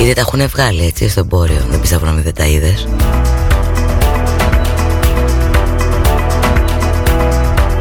Ήδη 0.00 0.12
τα 0.14 0.20
έχουν 0.20 0.48
βγάλει 0.48 0.84
έτσι 0.84 1.08
στο 1.08 1.20
εμπόριο. 1.20 1.66
Δεν 1.70 1.80
πιστεύω 1.80 2.04
να 2.04 2.12
μην 2.12 2.22
δεν 2.22 2.34
τα 2.34 2.46
είδες. 2.46 2.88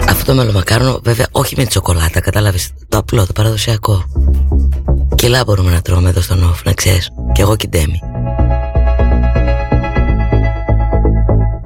Αυτό 0.09 0.25
το 0.25 0.33
μελομακάρονο 0.33 0.99
βέβαια 1.03 1.27
όχι 1.31 1.55
με 1.57 1.65
τσοκολάτα 1.65 2.19
Κατάλαβες 2.19 2.69
το 2.89 2.97
απλό, 2.97 3.25
το 3.25 3.33
παραδοσιακό. 3.33 4.03
Κιλά 5.15 5.43
μπορούμε 5.45 5.71
να 5.71 5.81
τρώμε 5.81 6.09
εδώ 6.09 6.21
στον 6.21 6.43
όφ, 6.43 6.63
να 6.63 6.73
ξέρεις. 6.73 7.09
Κι 7.31 7.41
εγώ 7.41 7.55
κιντέμι 7.55 7.99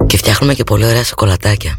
Και 0.06 0.16
φτιάχνουμε 0.16 0.54
και 0.54 0.64
πολύ 0.64 0.84
ωραία 0.84 1.04
σοκολατάκια. 1.04 1.78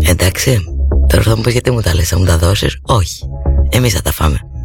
Εντάξει, 0.00 0.75
τώρα 1.08 1.22
θα 1.22 1.36
μου 1.36 1.42
πεις 1.42 1.52
γιατί 1.52 1.70
μου 1.70 1.80
τα 1.80 1.94
λες, 1.94 2.08
θα 2.08 2.18
μου 2.18 2.24
τα 2.24 2.38
δώσεις; 2.38 2.78
Όχι, 2.82 3.24
εμείς 3.68 3.92
θα 3.92 4.02
τα 4.02 4.12
φάμε 4.12 4.55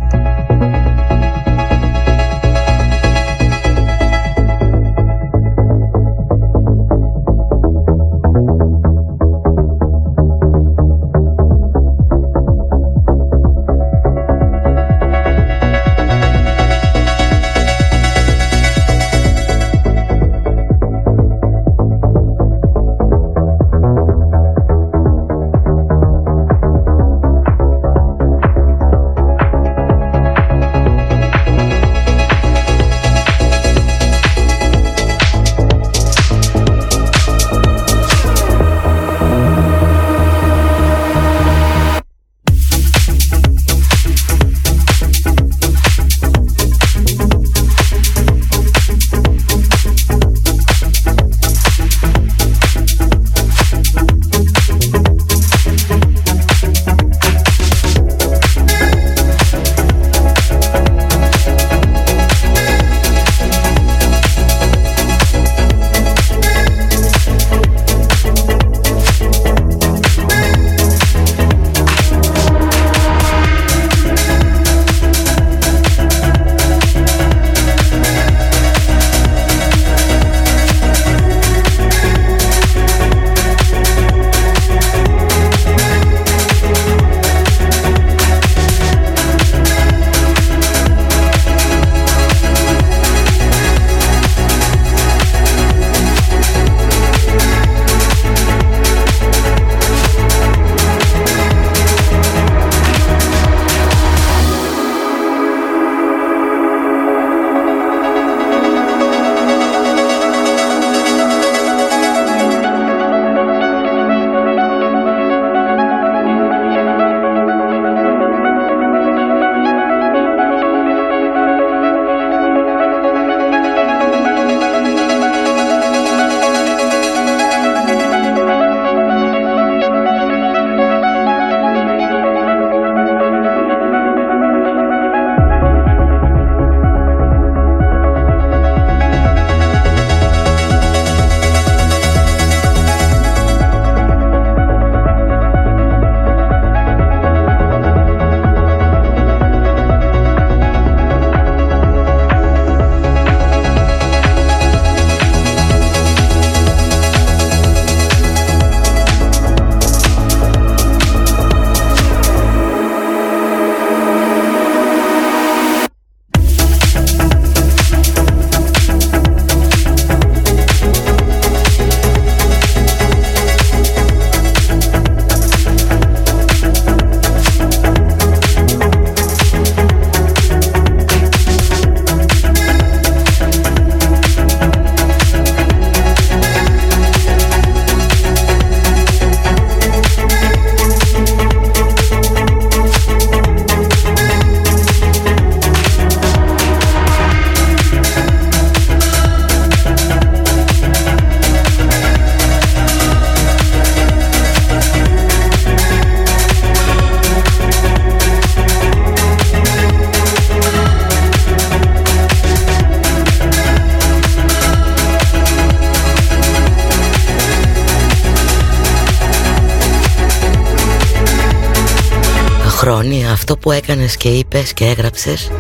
είπες 224.32 224.74
και 224.74 224.86
έγραψες. 224.86 225.52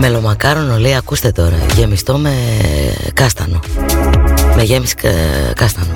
Μελομακάρονο 0.00 0.78
λέει 0.78 0.94
ακούστε 0.94 1.32
τώρα. 1.32 1.56
Γεμιστό 1.74 2.18
με 2.18 2.34
κάστανο. 3.14 3.60
Με 4.56 4.62
γέμιση 4.62 4.94
κάστανο. 5.54 5.92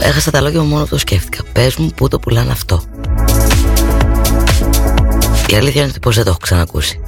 Έχασα 0.00 0.30
τα 0.30 0.40
λόγια 0.40 0.60
μου 0.60 0.66
μόνο 0.66 0.86
το 0.86 0.98
σκέφτηκα. 0.98 1.42
Πες 1.52 1.76
μου 1.76 1.90
πού 1.96 2.08
το 2.08 2.18
πουλάνε 2.18 2.52
αυτό. 2.52 2.82
Η 5.48 5.54
αλήθεια 5.54 5.80
είναι 5.80 5.90
ότι 5.90 6.00
πως 6.00 6.14
δεν 6.14 6.24
το 6.24 6.30
έχω 6.30 6.38
ξανακούσει 6.38 7.00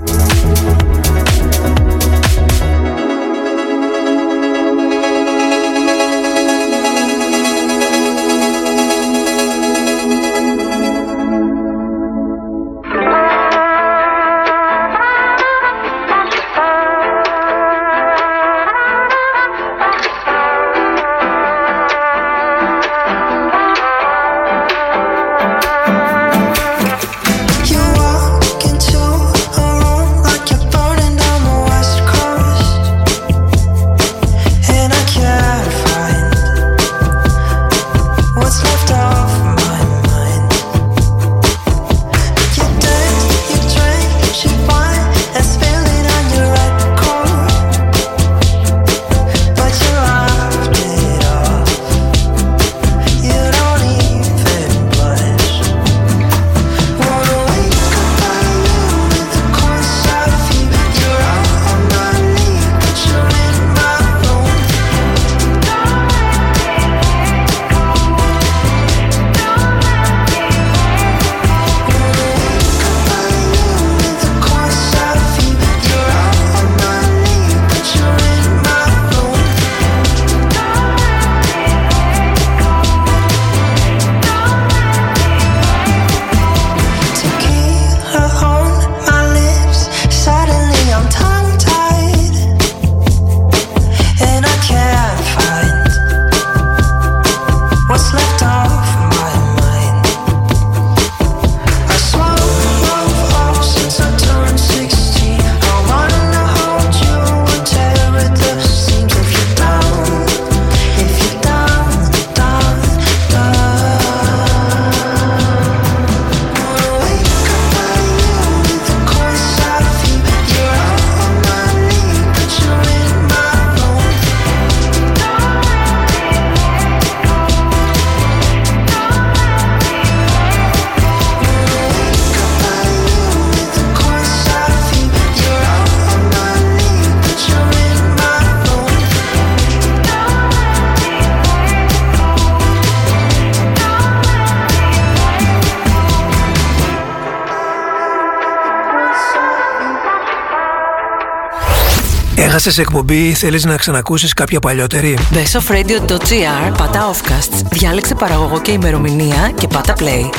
Έχασες 152.59 152.79
εκπομπή 152.79 153.29
ή 153.29 153.33
θέλεις 153.33 153.65
να 153.65 153.77
ξανακούσεις 153.77 154.33
κάποια 154.33 154.61
παλιότερη; 154.61 155.19
Μπε 155.33 155.45
στο 155.45 155.61
radio.gr, 155.69 156.77
πατά 156.77 157.11
offcasts, 157.11 157.63
διάλεξε 157.71 158.15
παραγωγό 158.15 158.61
και 158.61 158.71
ημερομηνία 158.71 159.53
και 159.55 159.67
πάτα 159.67 159.95
play. 159.99 160.31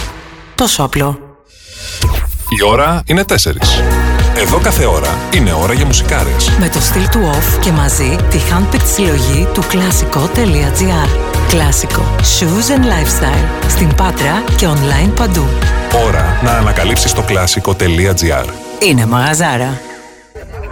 Τόσο 0.56 0.84
απλό. 0.84 1.20
Η 2.60 2.64
ώρα 2.64 3.02
είναι 3.06 3.24
4. 3.30 3.34
Εδώ 4.38 4.58
κάθε 4.58 4.86
ώρα 4.86 5.18
είναι 5.36 5.54
ώρα 5.54 5.74
για 5.74 5.86
μουσικάρες. 5.86 6.50
Με 6.60 6.70
το 6.70 6.80
στυλ 6.80 7.10
του 7.10 7.20
off 7.34 7.60
και 7.60 7.72
μαζί 7.72 8.16
τη 8.30 8.40
handpicked 8.52 8.88
συλλογή 8.94 9.48
του 9.54 9.64
κλασικό.gr. 9.68 11.10
Κλασικό. 11.50 12.16
Shoes 12.18 12.78
and 12.78 12.84
lifestyle. 12.84 13.70
Στην 13.70 13.96
Πάτρα 13.96 14.44
και 14.56 14.68
online 14.68 15.12
παντού. 15.16 15.46
Ώρα 16.08 16.40
να 16.44 16.52
ανακαλύψεις 16.52 17.14
το 17.14 17.22
κλασικό.gr. 17.22 18.46
Είναι 18.80 19.06
μαγαζάρα. 19.06 19.82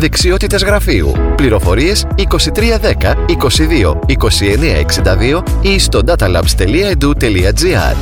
δεξιότητες 0.00 0.62
γραφείου. 0.62 1.12
Πληροφορίες 1.36 2.06
2310 2.16 2.24
22 3.26 3.98
2962 4.06 5.42
ή 5.60 5.78
στο 5.78 6.00
datalabs.edu.gr 6.06 7.96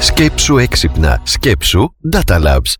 Σκέψου 0.00 0.58
έξυπνα. 0.58 1.20
Σκέψου 1.24 1.88
Data 2.14 2.42
Labs. 2.42 2.74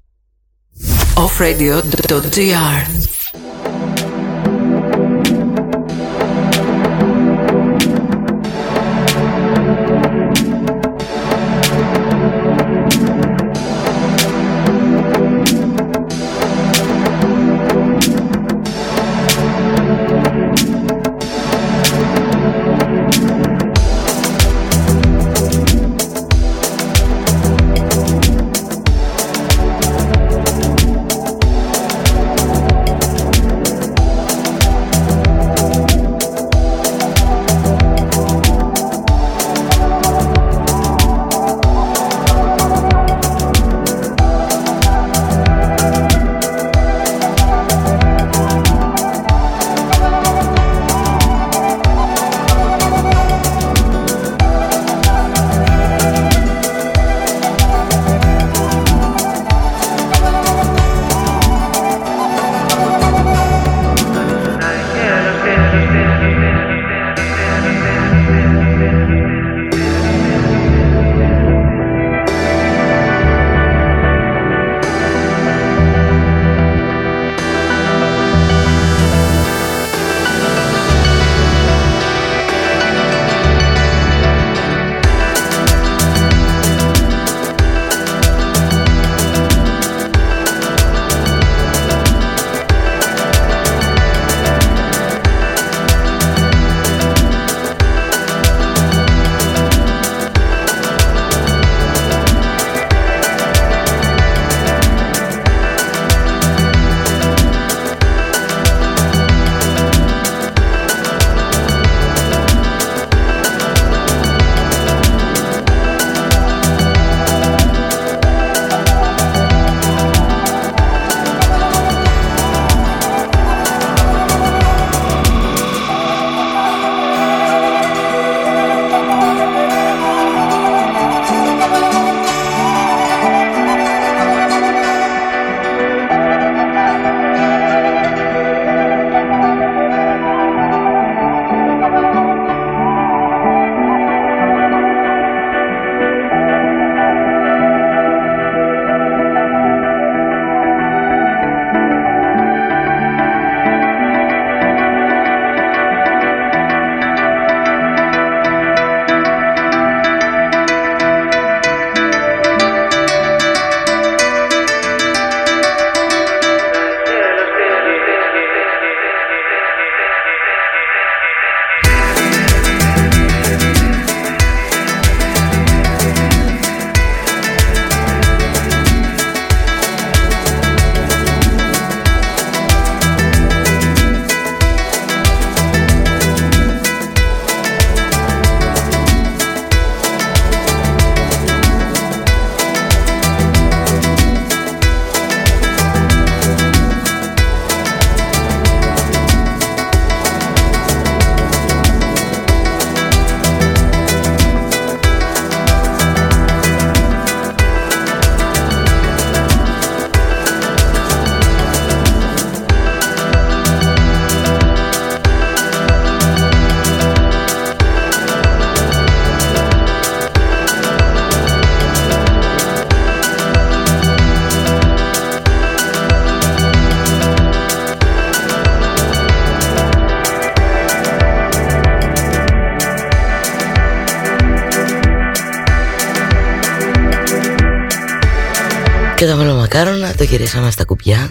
Μελομακάρονα 240.54 240.70
το 240.70 240.70
γυρίσαμε 240.70 240.70
στα 240.70 240.84
κουπιά. 240.84 241.30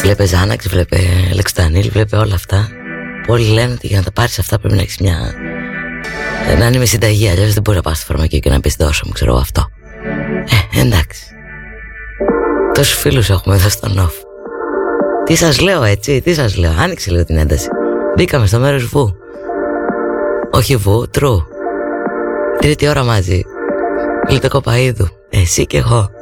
Βλέπε 0.00 0.26
Ζάναξ, 0.26 0.68
βλέπε 0.68 0.96
Λεξτανίλ, 1.34 1.90
βλέπε 1.90 2.16
όλα 2.16 2.34
αυτά. 2.34 2.68
Όλοι 3.26 3.48
λένε 3.48 3.72
ότι 3.72 3.86
για 3.86 3.98
να 3.98 4.04
τα 4.04 4.12
πάρεις 4.12 4.38
αυτά 4.38 4.58
πρέπει 4.58 4.74
να 4.74 4.80
έχεις 4.80 4.98
μια... 4.98 5.34
Να 6.58 6.66
είναι 6.66 6.78
με 6.78 6.84
συνταγή, 6.84 7.28
αλλιώς 7.28 7.52
δεν 7.52 7.62
μπορεί 7.62 7.76
να 7.76 7.82
πας 7.82 7.96
στο 7.96 8.06
φαρμακείο 8.06 8.38
και 8.38 8.50
να 8.50 8.60
πεις 8.60 8.76
δώσω 8.76 9.02
μου, 9.06 9.12
ξέρω 9.12 9.36
αυτό 9.36 9.68
Ε, 10.74 10.80
εντάξει. 10.80 11.24
Τόσους 12.74 12.98
φίλους 12.98 13.30
έχουμε 13.30 13.54
εδώ 13.54 13.68
στο 13.68 13.88
νοφ 13.88 14.12
Τι 15.24 15.34
σας 15.34 15.60
λέω 15.60 15.82
έτσι, 15.82 16.20
τι 16.20 16.34
σας 16.34 16.56
λέω. 16.56 16.72
Άνοιξε 16.78 17.10
λίγο 17.10 17.24
την 17.24 17.36
ένταση. 17.36 17.68
Μπήκαμε 18.16 18.46
στο 18.46 18.58
μέρος 18.58 18.84
βου. 18.84 19.16
Όχι 20.50 20.76
βου, 20.76 21.08
τρου. 21.10 21.42
Τρίτη 22.58 22.88
ώρα 22.88 23.04
μαζί. 23.04 23.42
Γλυτοκοπαίδου 24.28 25.08
Εσύ 25.30 25.66
και 25.66 25.76
εγώ 25.76 26.15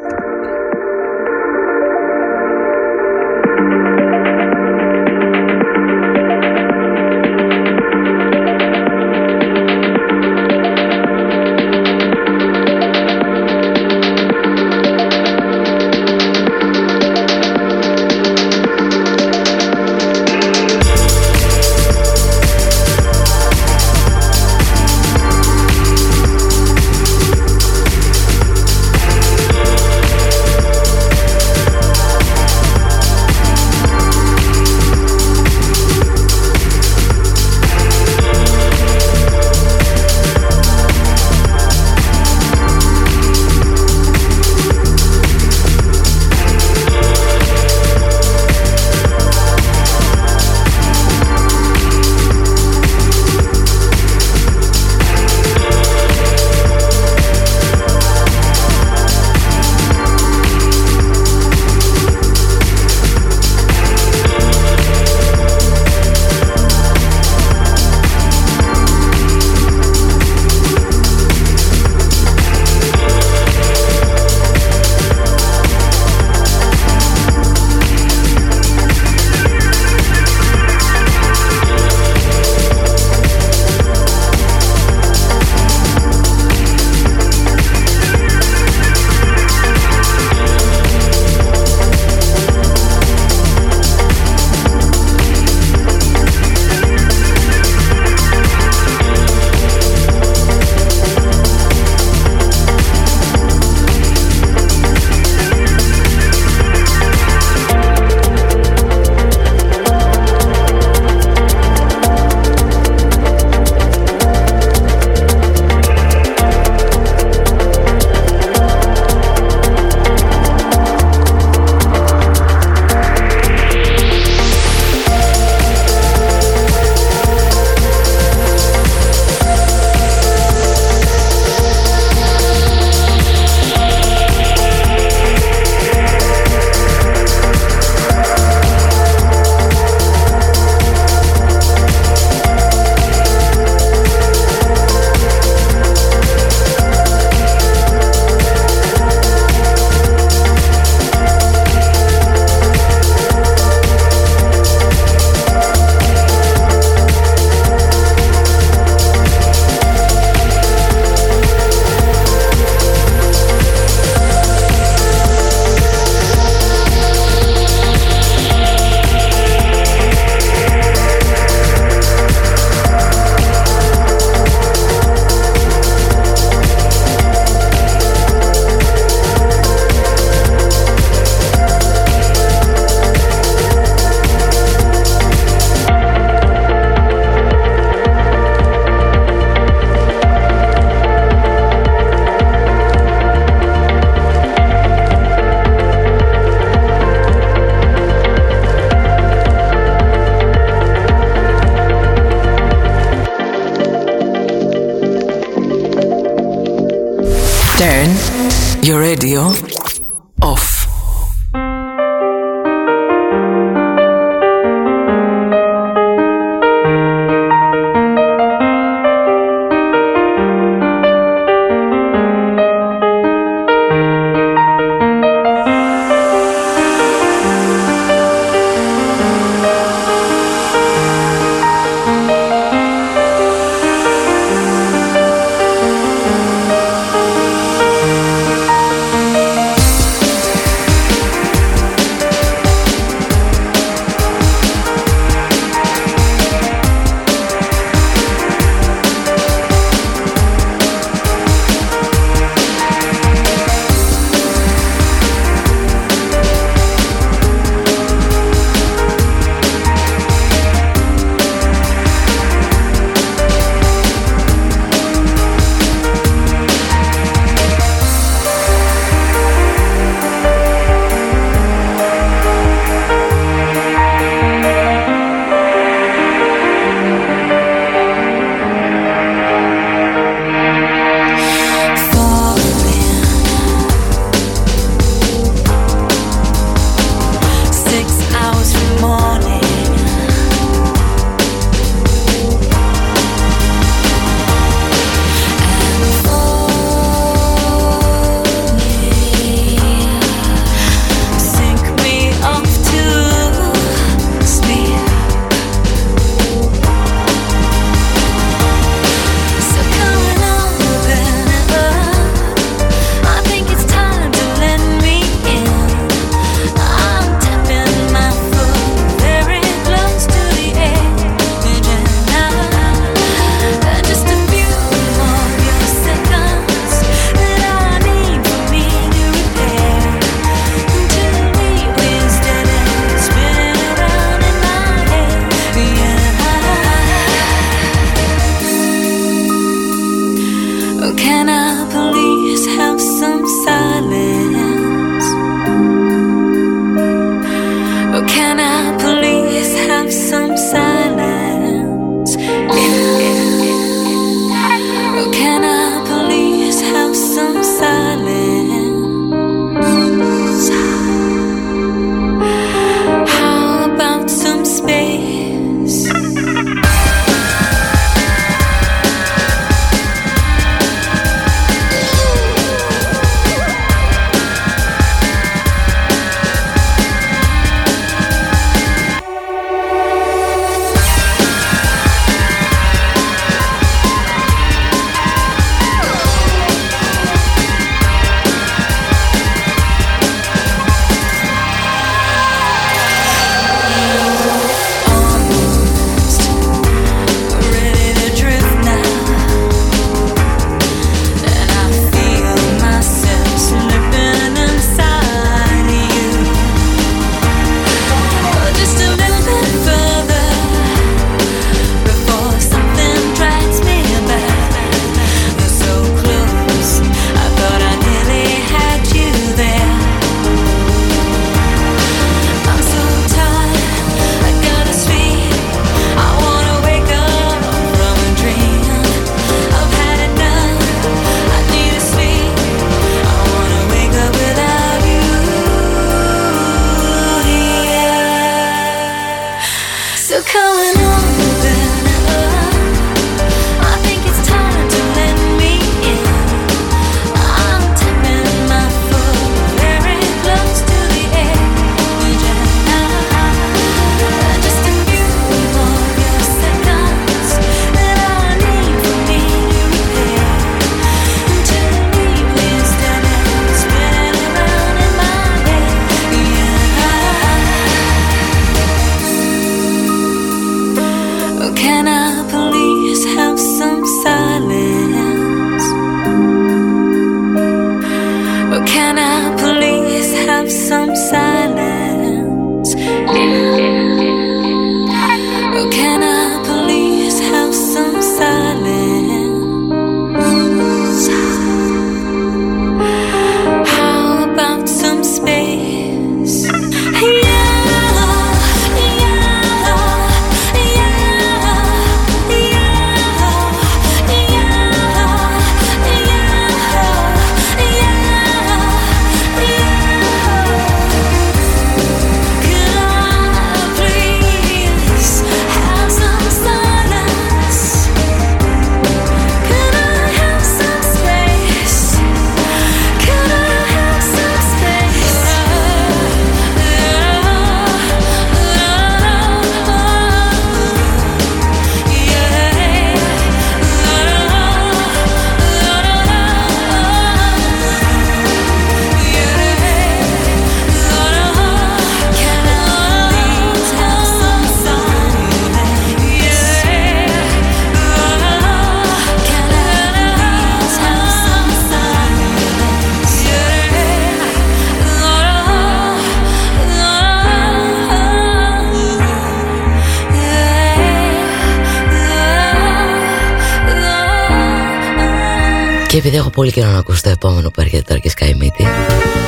επειδή 566.16 566.36
έχω 566.36 566.50
πολύ 566.50 566.72
καιρό 566.72 566.90
να 566.90 566.98
ακούσω 566.98 567.20
το 567.22 567.28
επόμενο 567.28 567.70
που 567.70 567.80
έρχεται 567.80 568.02
τώρα 568.02 568.20
και 568.20 568.30
σκάει 568.30 568.54
μύτη 568.54 568.86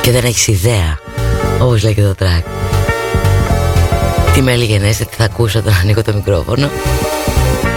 και 0.01 0.11
δεν 0.11 0.23
έχεις 0.25 0.47
ιδέα, 0.47 0.99
όπως 1.61 1.83
λέει 1.83 1.93
και 1.93 2.01
το 2.01 2.15
track. 2.19 2.43
Τι 4.33 4.41
με 4.41 4.51
έλεγε 4.51 4.79
τι 4.79 5.15
θα 5.15 5.23
ακούσω 5.23 5.59
όταν 5.59 5.73
ανοίγω 5.81 6.01
το 6.01 6.13
μικρόφωνο. 6.13 6.69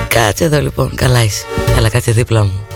Κάτσε 0.08 0.44
εδώ 0.44 0.60
λοιπόν, 0.60 0.94
καλά 0.94 1.24
είσαι. 1.24 1.44
Αλλά 1.76 1.88
κάτσε 1.88 2.12
δίπλα 2.12 2.42
μου. 2.44 2.66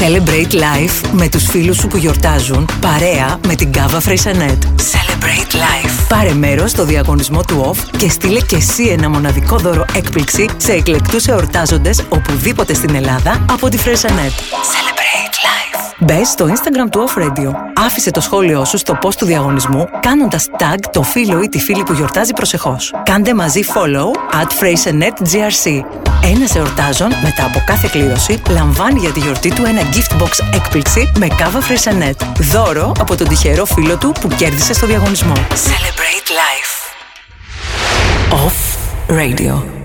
Celebrate 0.00 0.52
life 0.52 1.10
με 1.12 1.28
τους 1.28 1.44
φίλους 1.44 1.76
σου 1.76 1.86
που 1.86 1.96
γιορτάζουν, 1.96 2.68
παρέα 2.80 3.38
με 3.46 3.54
την 3.54 3.72
Κάβα 3.72 4.00
Freixenet. 4.00 4.62
Celebrate 4.64 5.54
life. 5.54 6.06
Πάρε 6.08 6.32
μέρος 6.32 6.70
στο 6.70 6.84
διαγωνισμό 6.84 7.42
του 7.42 7.72
OFF 7.74 7.96
και 7.96 8.08
στείλε 8.08 8.40
και 8.40 8.56
εσύ 8.56 8.84
ένα 8.84 9.08
μοναδικό 9.08 9.56
δώρο 9.56 9.84
έκπληξη 9.94 10.48
σε 10.56 10.72
εκλεκτούς 10.72 11.26
εορτάζοντες 11.26 12.04
οπουδήποτε 12.08 12.74
στην 12.74 12.94
Ελλάδα 12.94 13.44
από 13.50 13.68
τη 13.68 13.78
Freixenet. 13.78 14.32
Celebrate 14.32 14.98
life. 15.16 15.19
Μπες 16.02 16.24
στο 16.24 16.46
Instagram 16.48 16.90
του 16.90 17.08
Off 17.08 17.22
Radio. 17.22 17.52
Άφησε 17.74 18.10
το 18.10 18.20
σχόλιο 18.20 18.64
σου 18.64 18.76
στο 18.78 18.98
post 19.02 19.14
του 19.14 19.24
διαγωνισμού 19.24 19.88
κάνοντας 20.00 20.48
tag 20.58 20.78
το 20.92 21.02
φίλο 21.02 21.42
ή 21.42 21.48
τη 21.48 21.58
φίλη 21.58 21.82
που 21.82 21.92
γιορτάζει 21.92 22.32
προσεχώς. 22.32 22.94
Κάντε 23.02 23.34
μαζί 23.34 23.60
follow 23.74 24.36
at 24.40 24.64
GRC. 25.32 25.80
Ένας 26.24 26.54
εορτάζων 26.54 27.08
μετά 27.22 27.44
από 27.44 27.62
κάθε 27.66 27.88
κλήρωση 27.90 28.42
λαμβάνει 28.50 28.98
για 28.98 29.10
τη 29.10 29.20
γιορτή 29.20 29.54
του 29.54 29.64
ένα 29.64 29.80
gift 29.80 30.22
box 30.22 30.54
έκπληξη 30.54 31.12
με 31.18 31.26
κάβα 31.26 31.60
Freixenet. 31.60 32.26
Δώρο 32.40 32.92
από 32.98 33.16
τον 33.16 33.28
τυχερό 33.28 33.64
φίλο 33.64 33.96
του 33.96 34.12
που 34.20 34.28
κέρδισε 34.28 34.72
στο 34.72 34.86
διαγωνισμό. 34.86 35.34
Celebrate 35.34 36.30
life. 36.40 36.80
Off 38.32 38.58
Radio. 39.18 39.79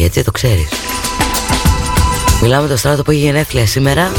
Είμαι, 0.00 0.08
δεν 0.08 0.20
έχω 0.20 0.20
φύγει, 0.20 0.20
έτσι 0.20 0.24
το 0.24 0.30
ξέρεις. 0.30 0.68
Μιλάμε 2.42 2.68
το 2.68 2.76
στράτο 2.76 3.02
που 3.02 3.10
έχει 3.10 3.20
γενέθλια 3.20 3.66
σήμερα, 3.66 4.12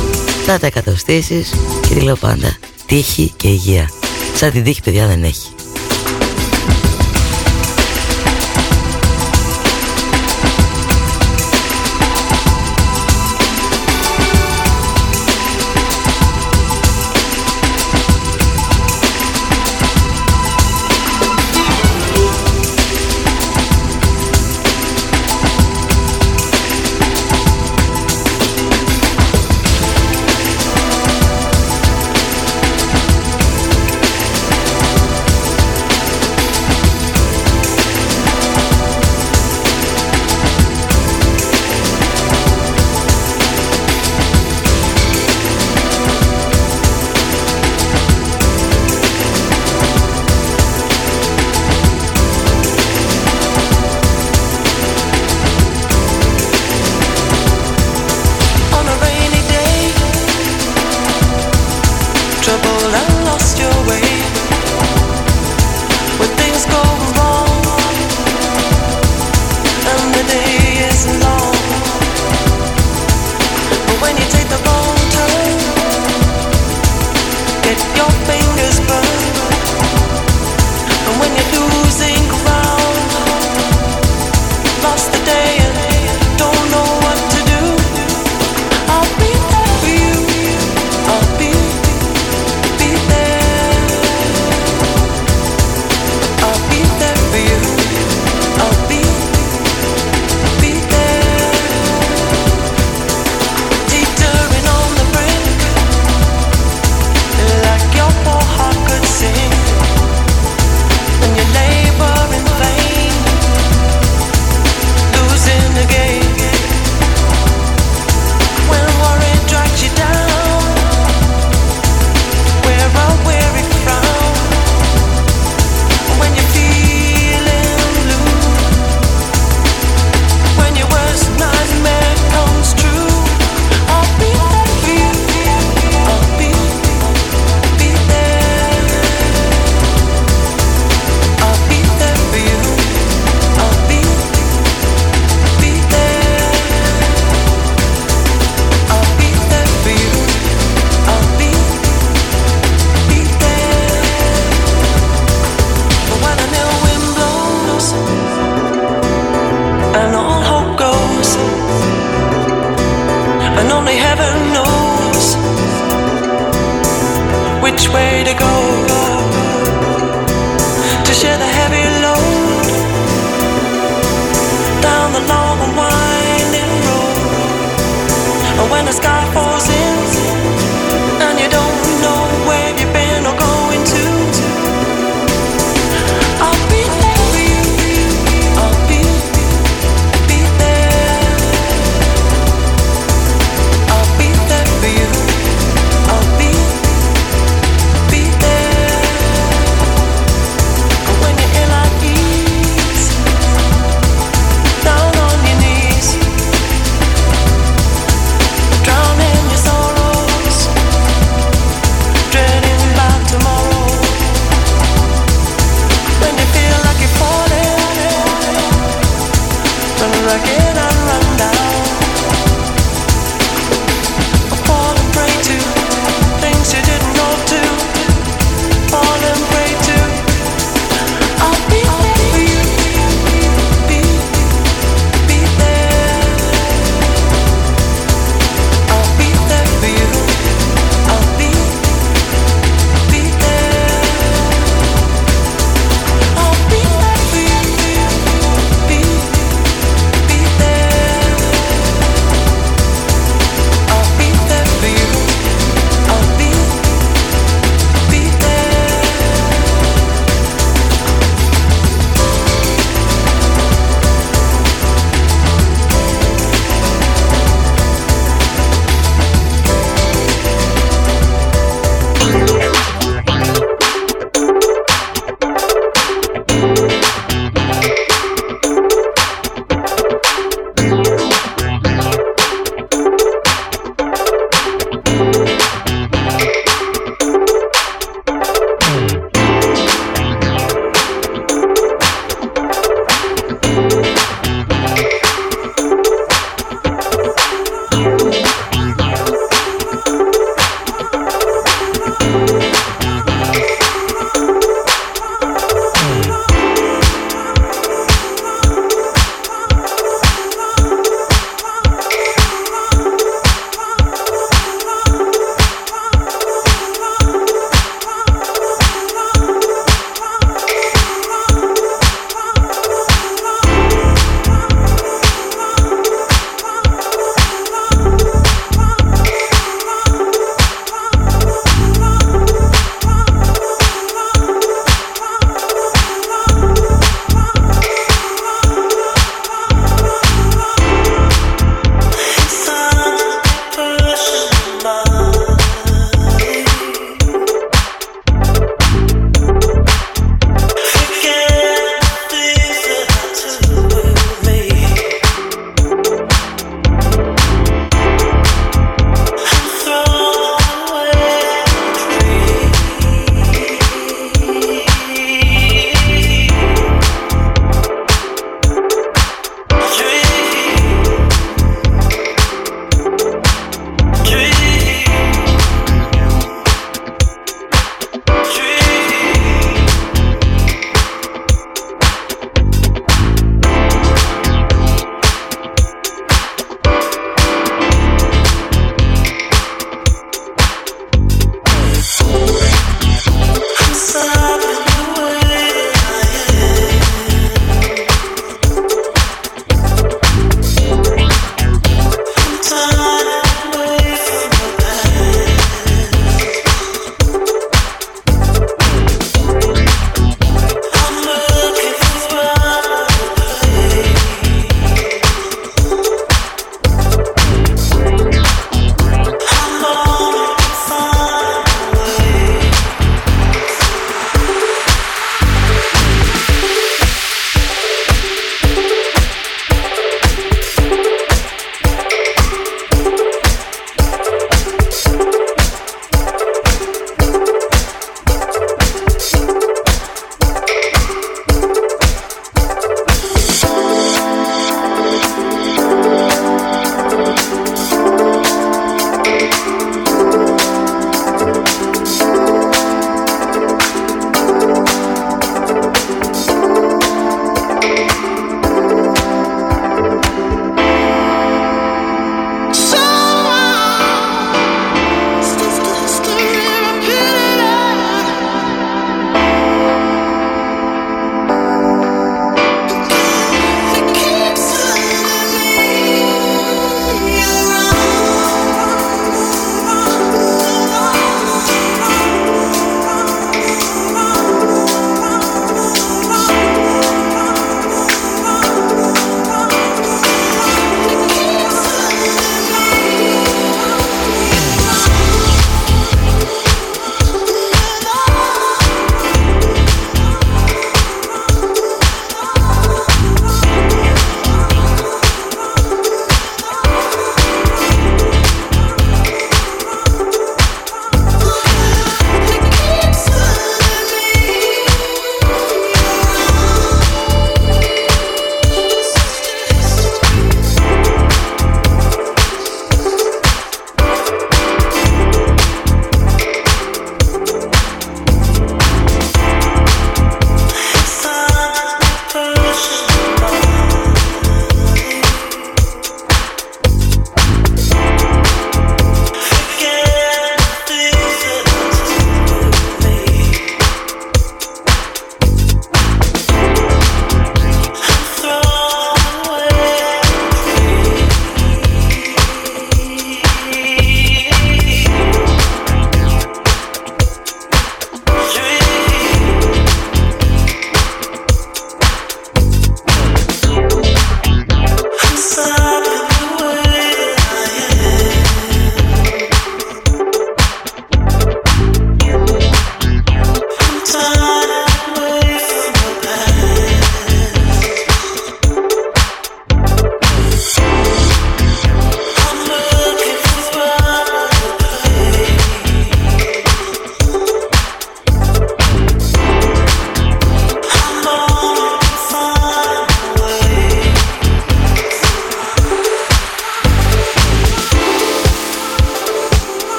θα 0.46 0.60
τα 0.60 0.68
εκατοστήσεις 0.68 1.54
και 1.88 1.96
τη 1.96 2.00
λέω 2.00 2.16
πάντα. 2.16 2.58
Τύχη 2.86 3.34
και 3.38 3.48
υγεία. 3.48 3.90
Σαν 4.36 4.52
την 4.52 4.64
τύχη, 4.64 4.82
παιδιά, 4.82 5.08
δεν 5.08 5.24
έχει. 5.24 5.51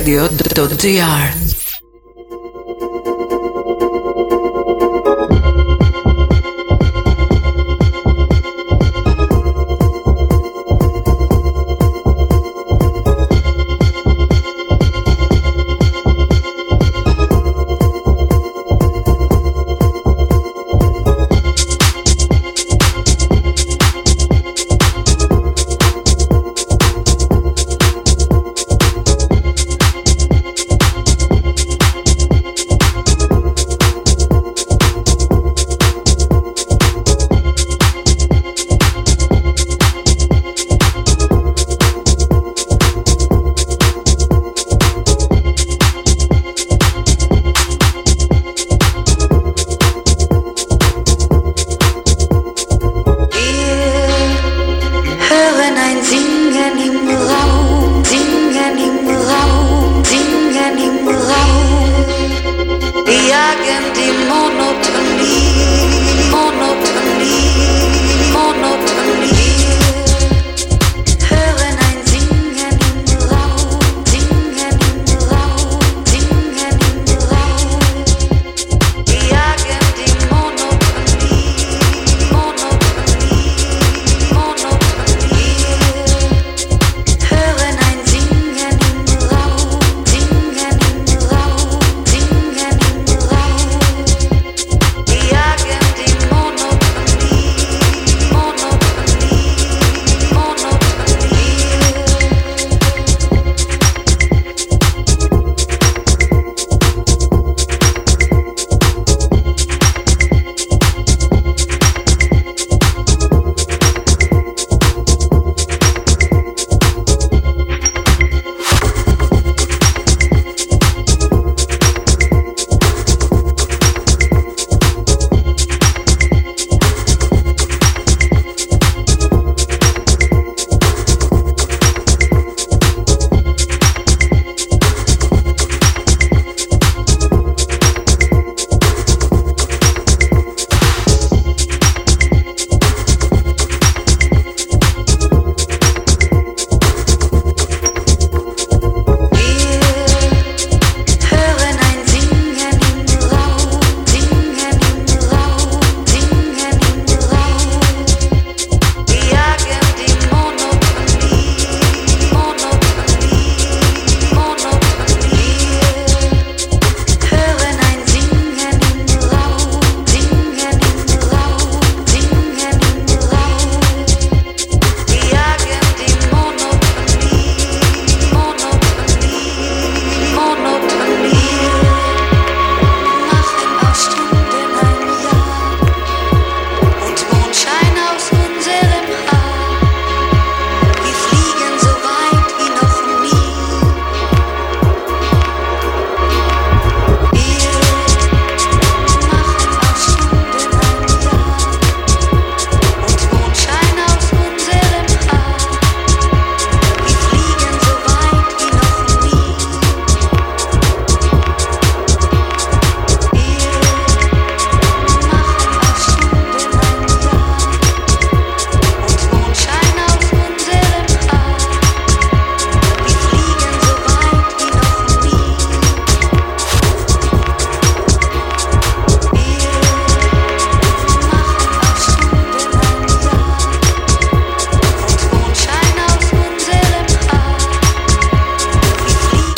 radio.gr 0.00 1.39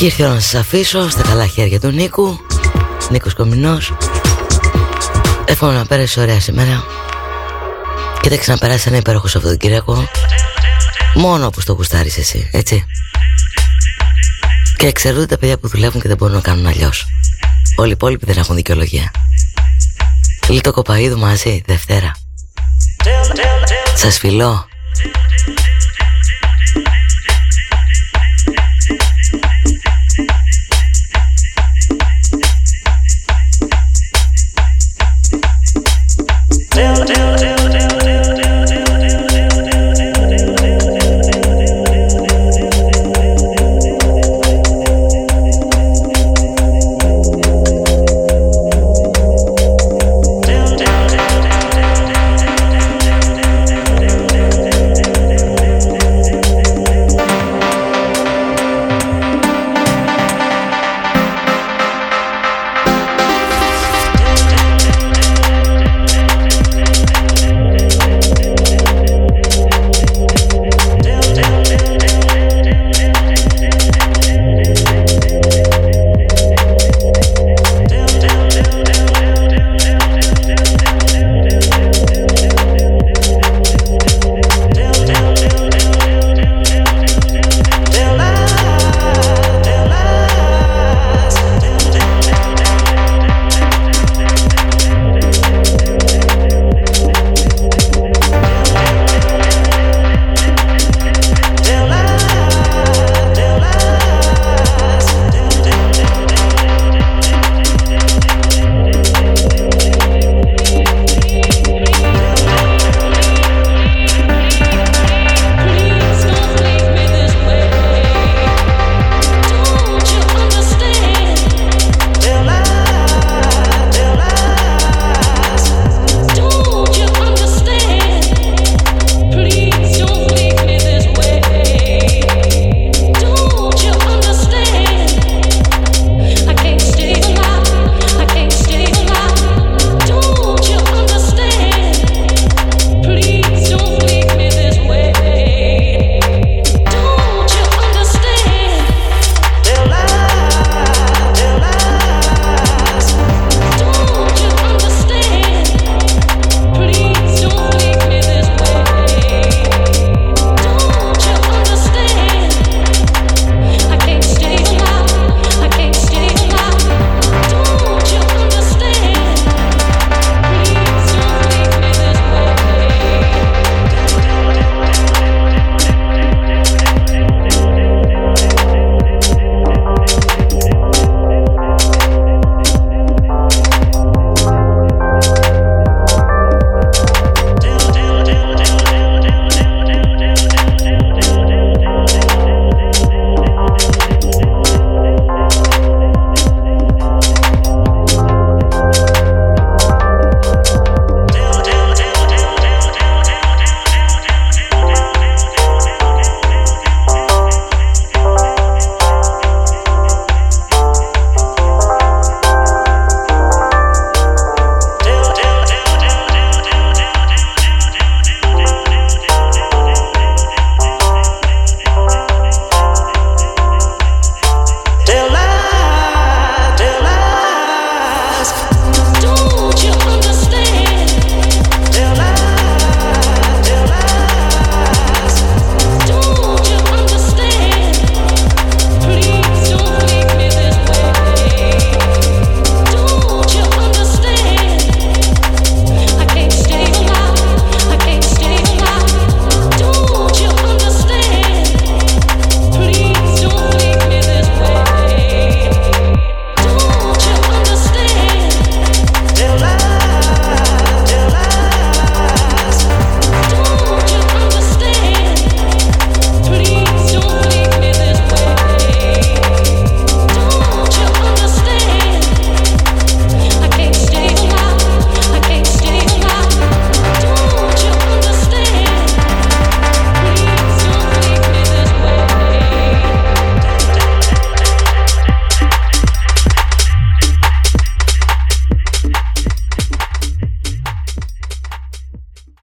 Και 0.03 0.09
ήρθε 0.09 0.29
να 0.29 0.41
σας 0.41 0.55
αφήσω 0.55 1.11
στα 1.11 1.23
καλά 1.23 1.47
χέρια 1.47 1.81
του 1.81 1.89
Νίκου 1.89 2.39
Νίκος 3.11 3.35
Κομινός. 3.35 3.93
Εύχομαι 5.45 5.73
να 5.73 5.87
πέρασε 5.87 6.21
ωραία 6.21 6.41
σήμερα 6.41 6.85
Και 8.21 8.29
δεν 8.29 8.39
ξαναπεράσει 8.39 8.89
ένα 8.89 8.97
υπέροχο 8.97 9.29
Σαββατοκύριακο. 9.29 10.09
Μόνο 11.15 11.47
όπως 11.47 11.65
το 11.65 11.73
γουστάρεις 11.73 12.19
εσύ, 12.19 12.49
έτσι. 12.53 12.85
Και 14.77 14.87
εξαιρούνται 14.87 15.27
τα 15.27 15.39
παιδιά 15.39 15.59
που 15.59 15.69
δουλεύουν 15.69 16.01
και 16.01 16.09
δεν 16.09 16.17
μπορούν 16.17 16.35
να 16.35 16.41
κάνουν 16.41 16.67
αλλιώς. 16.67 17.07
Όλοι 17.77 17.89
οι 17.89 17.93
υπόλοιποι 17.93 18.27
δεν 18.27 18.37
έχουν 18.37 18.55
δικαιολογία. 18.55 19.11
Λίτο 20.49 20.73
Κοπαίδου 20.73 21.19
μαζί, 21.19 21.63
Δευτέρα. 21.67 22.13
Σας 23.95 24.19
φιλώ 24.19 24.67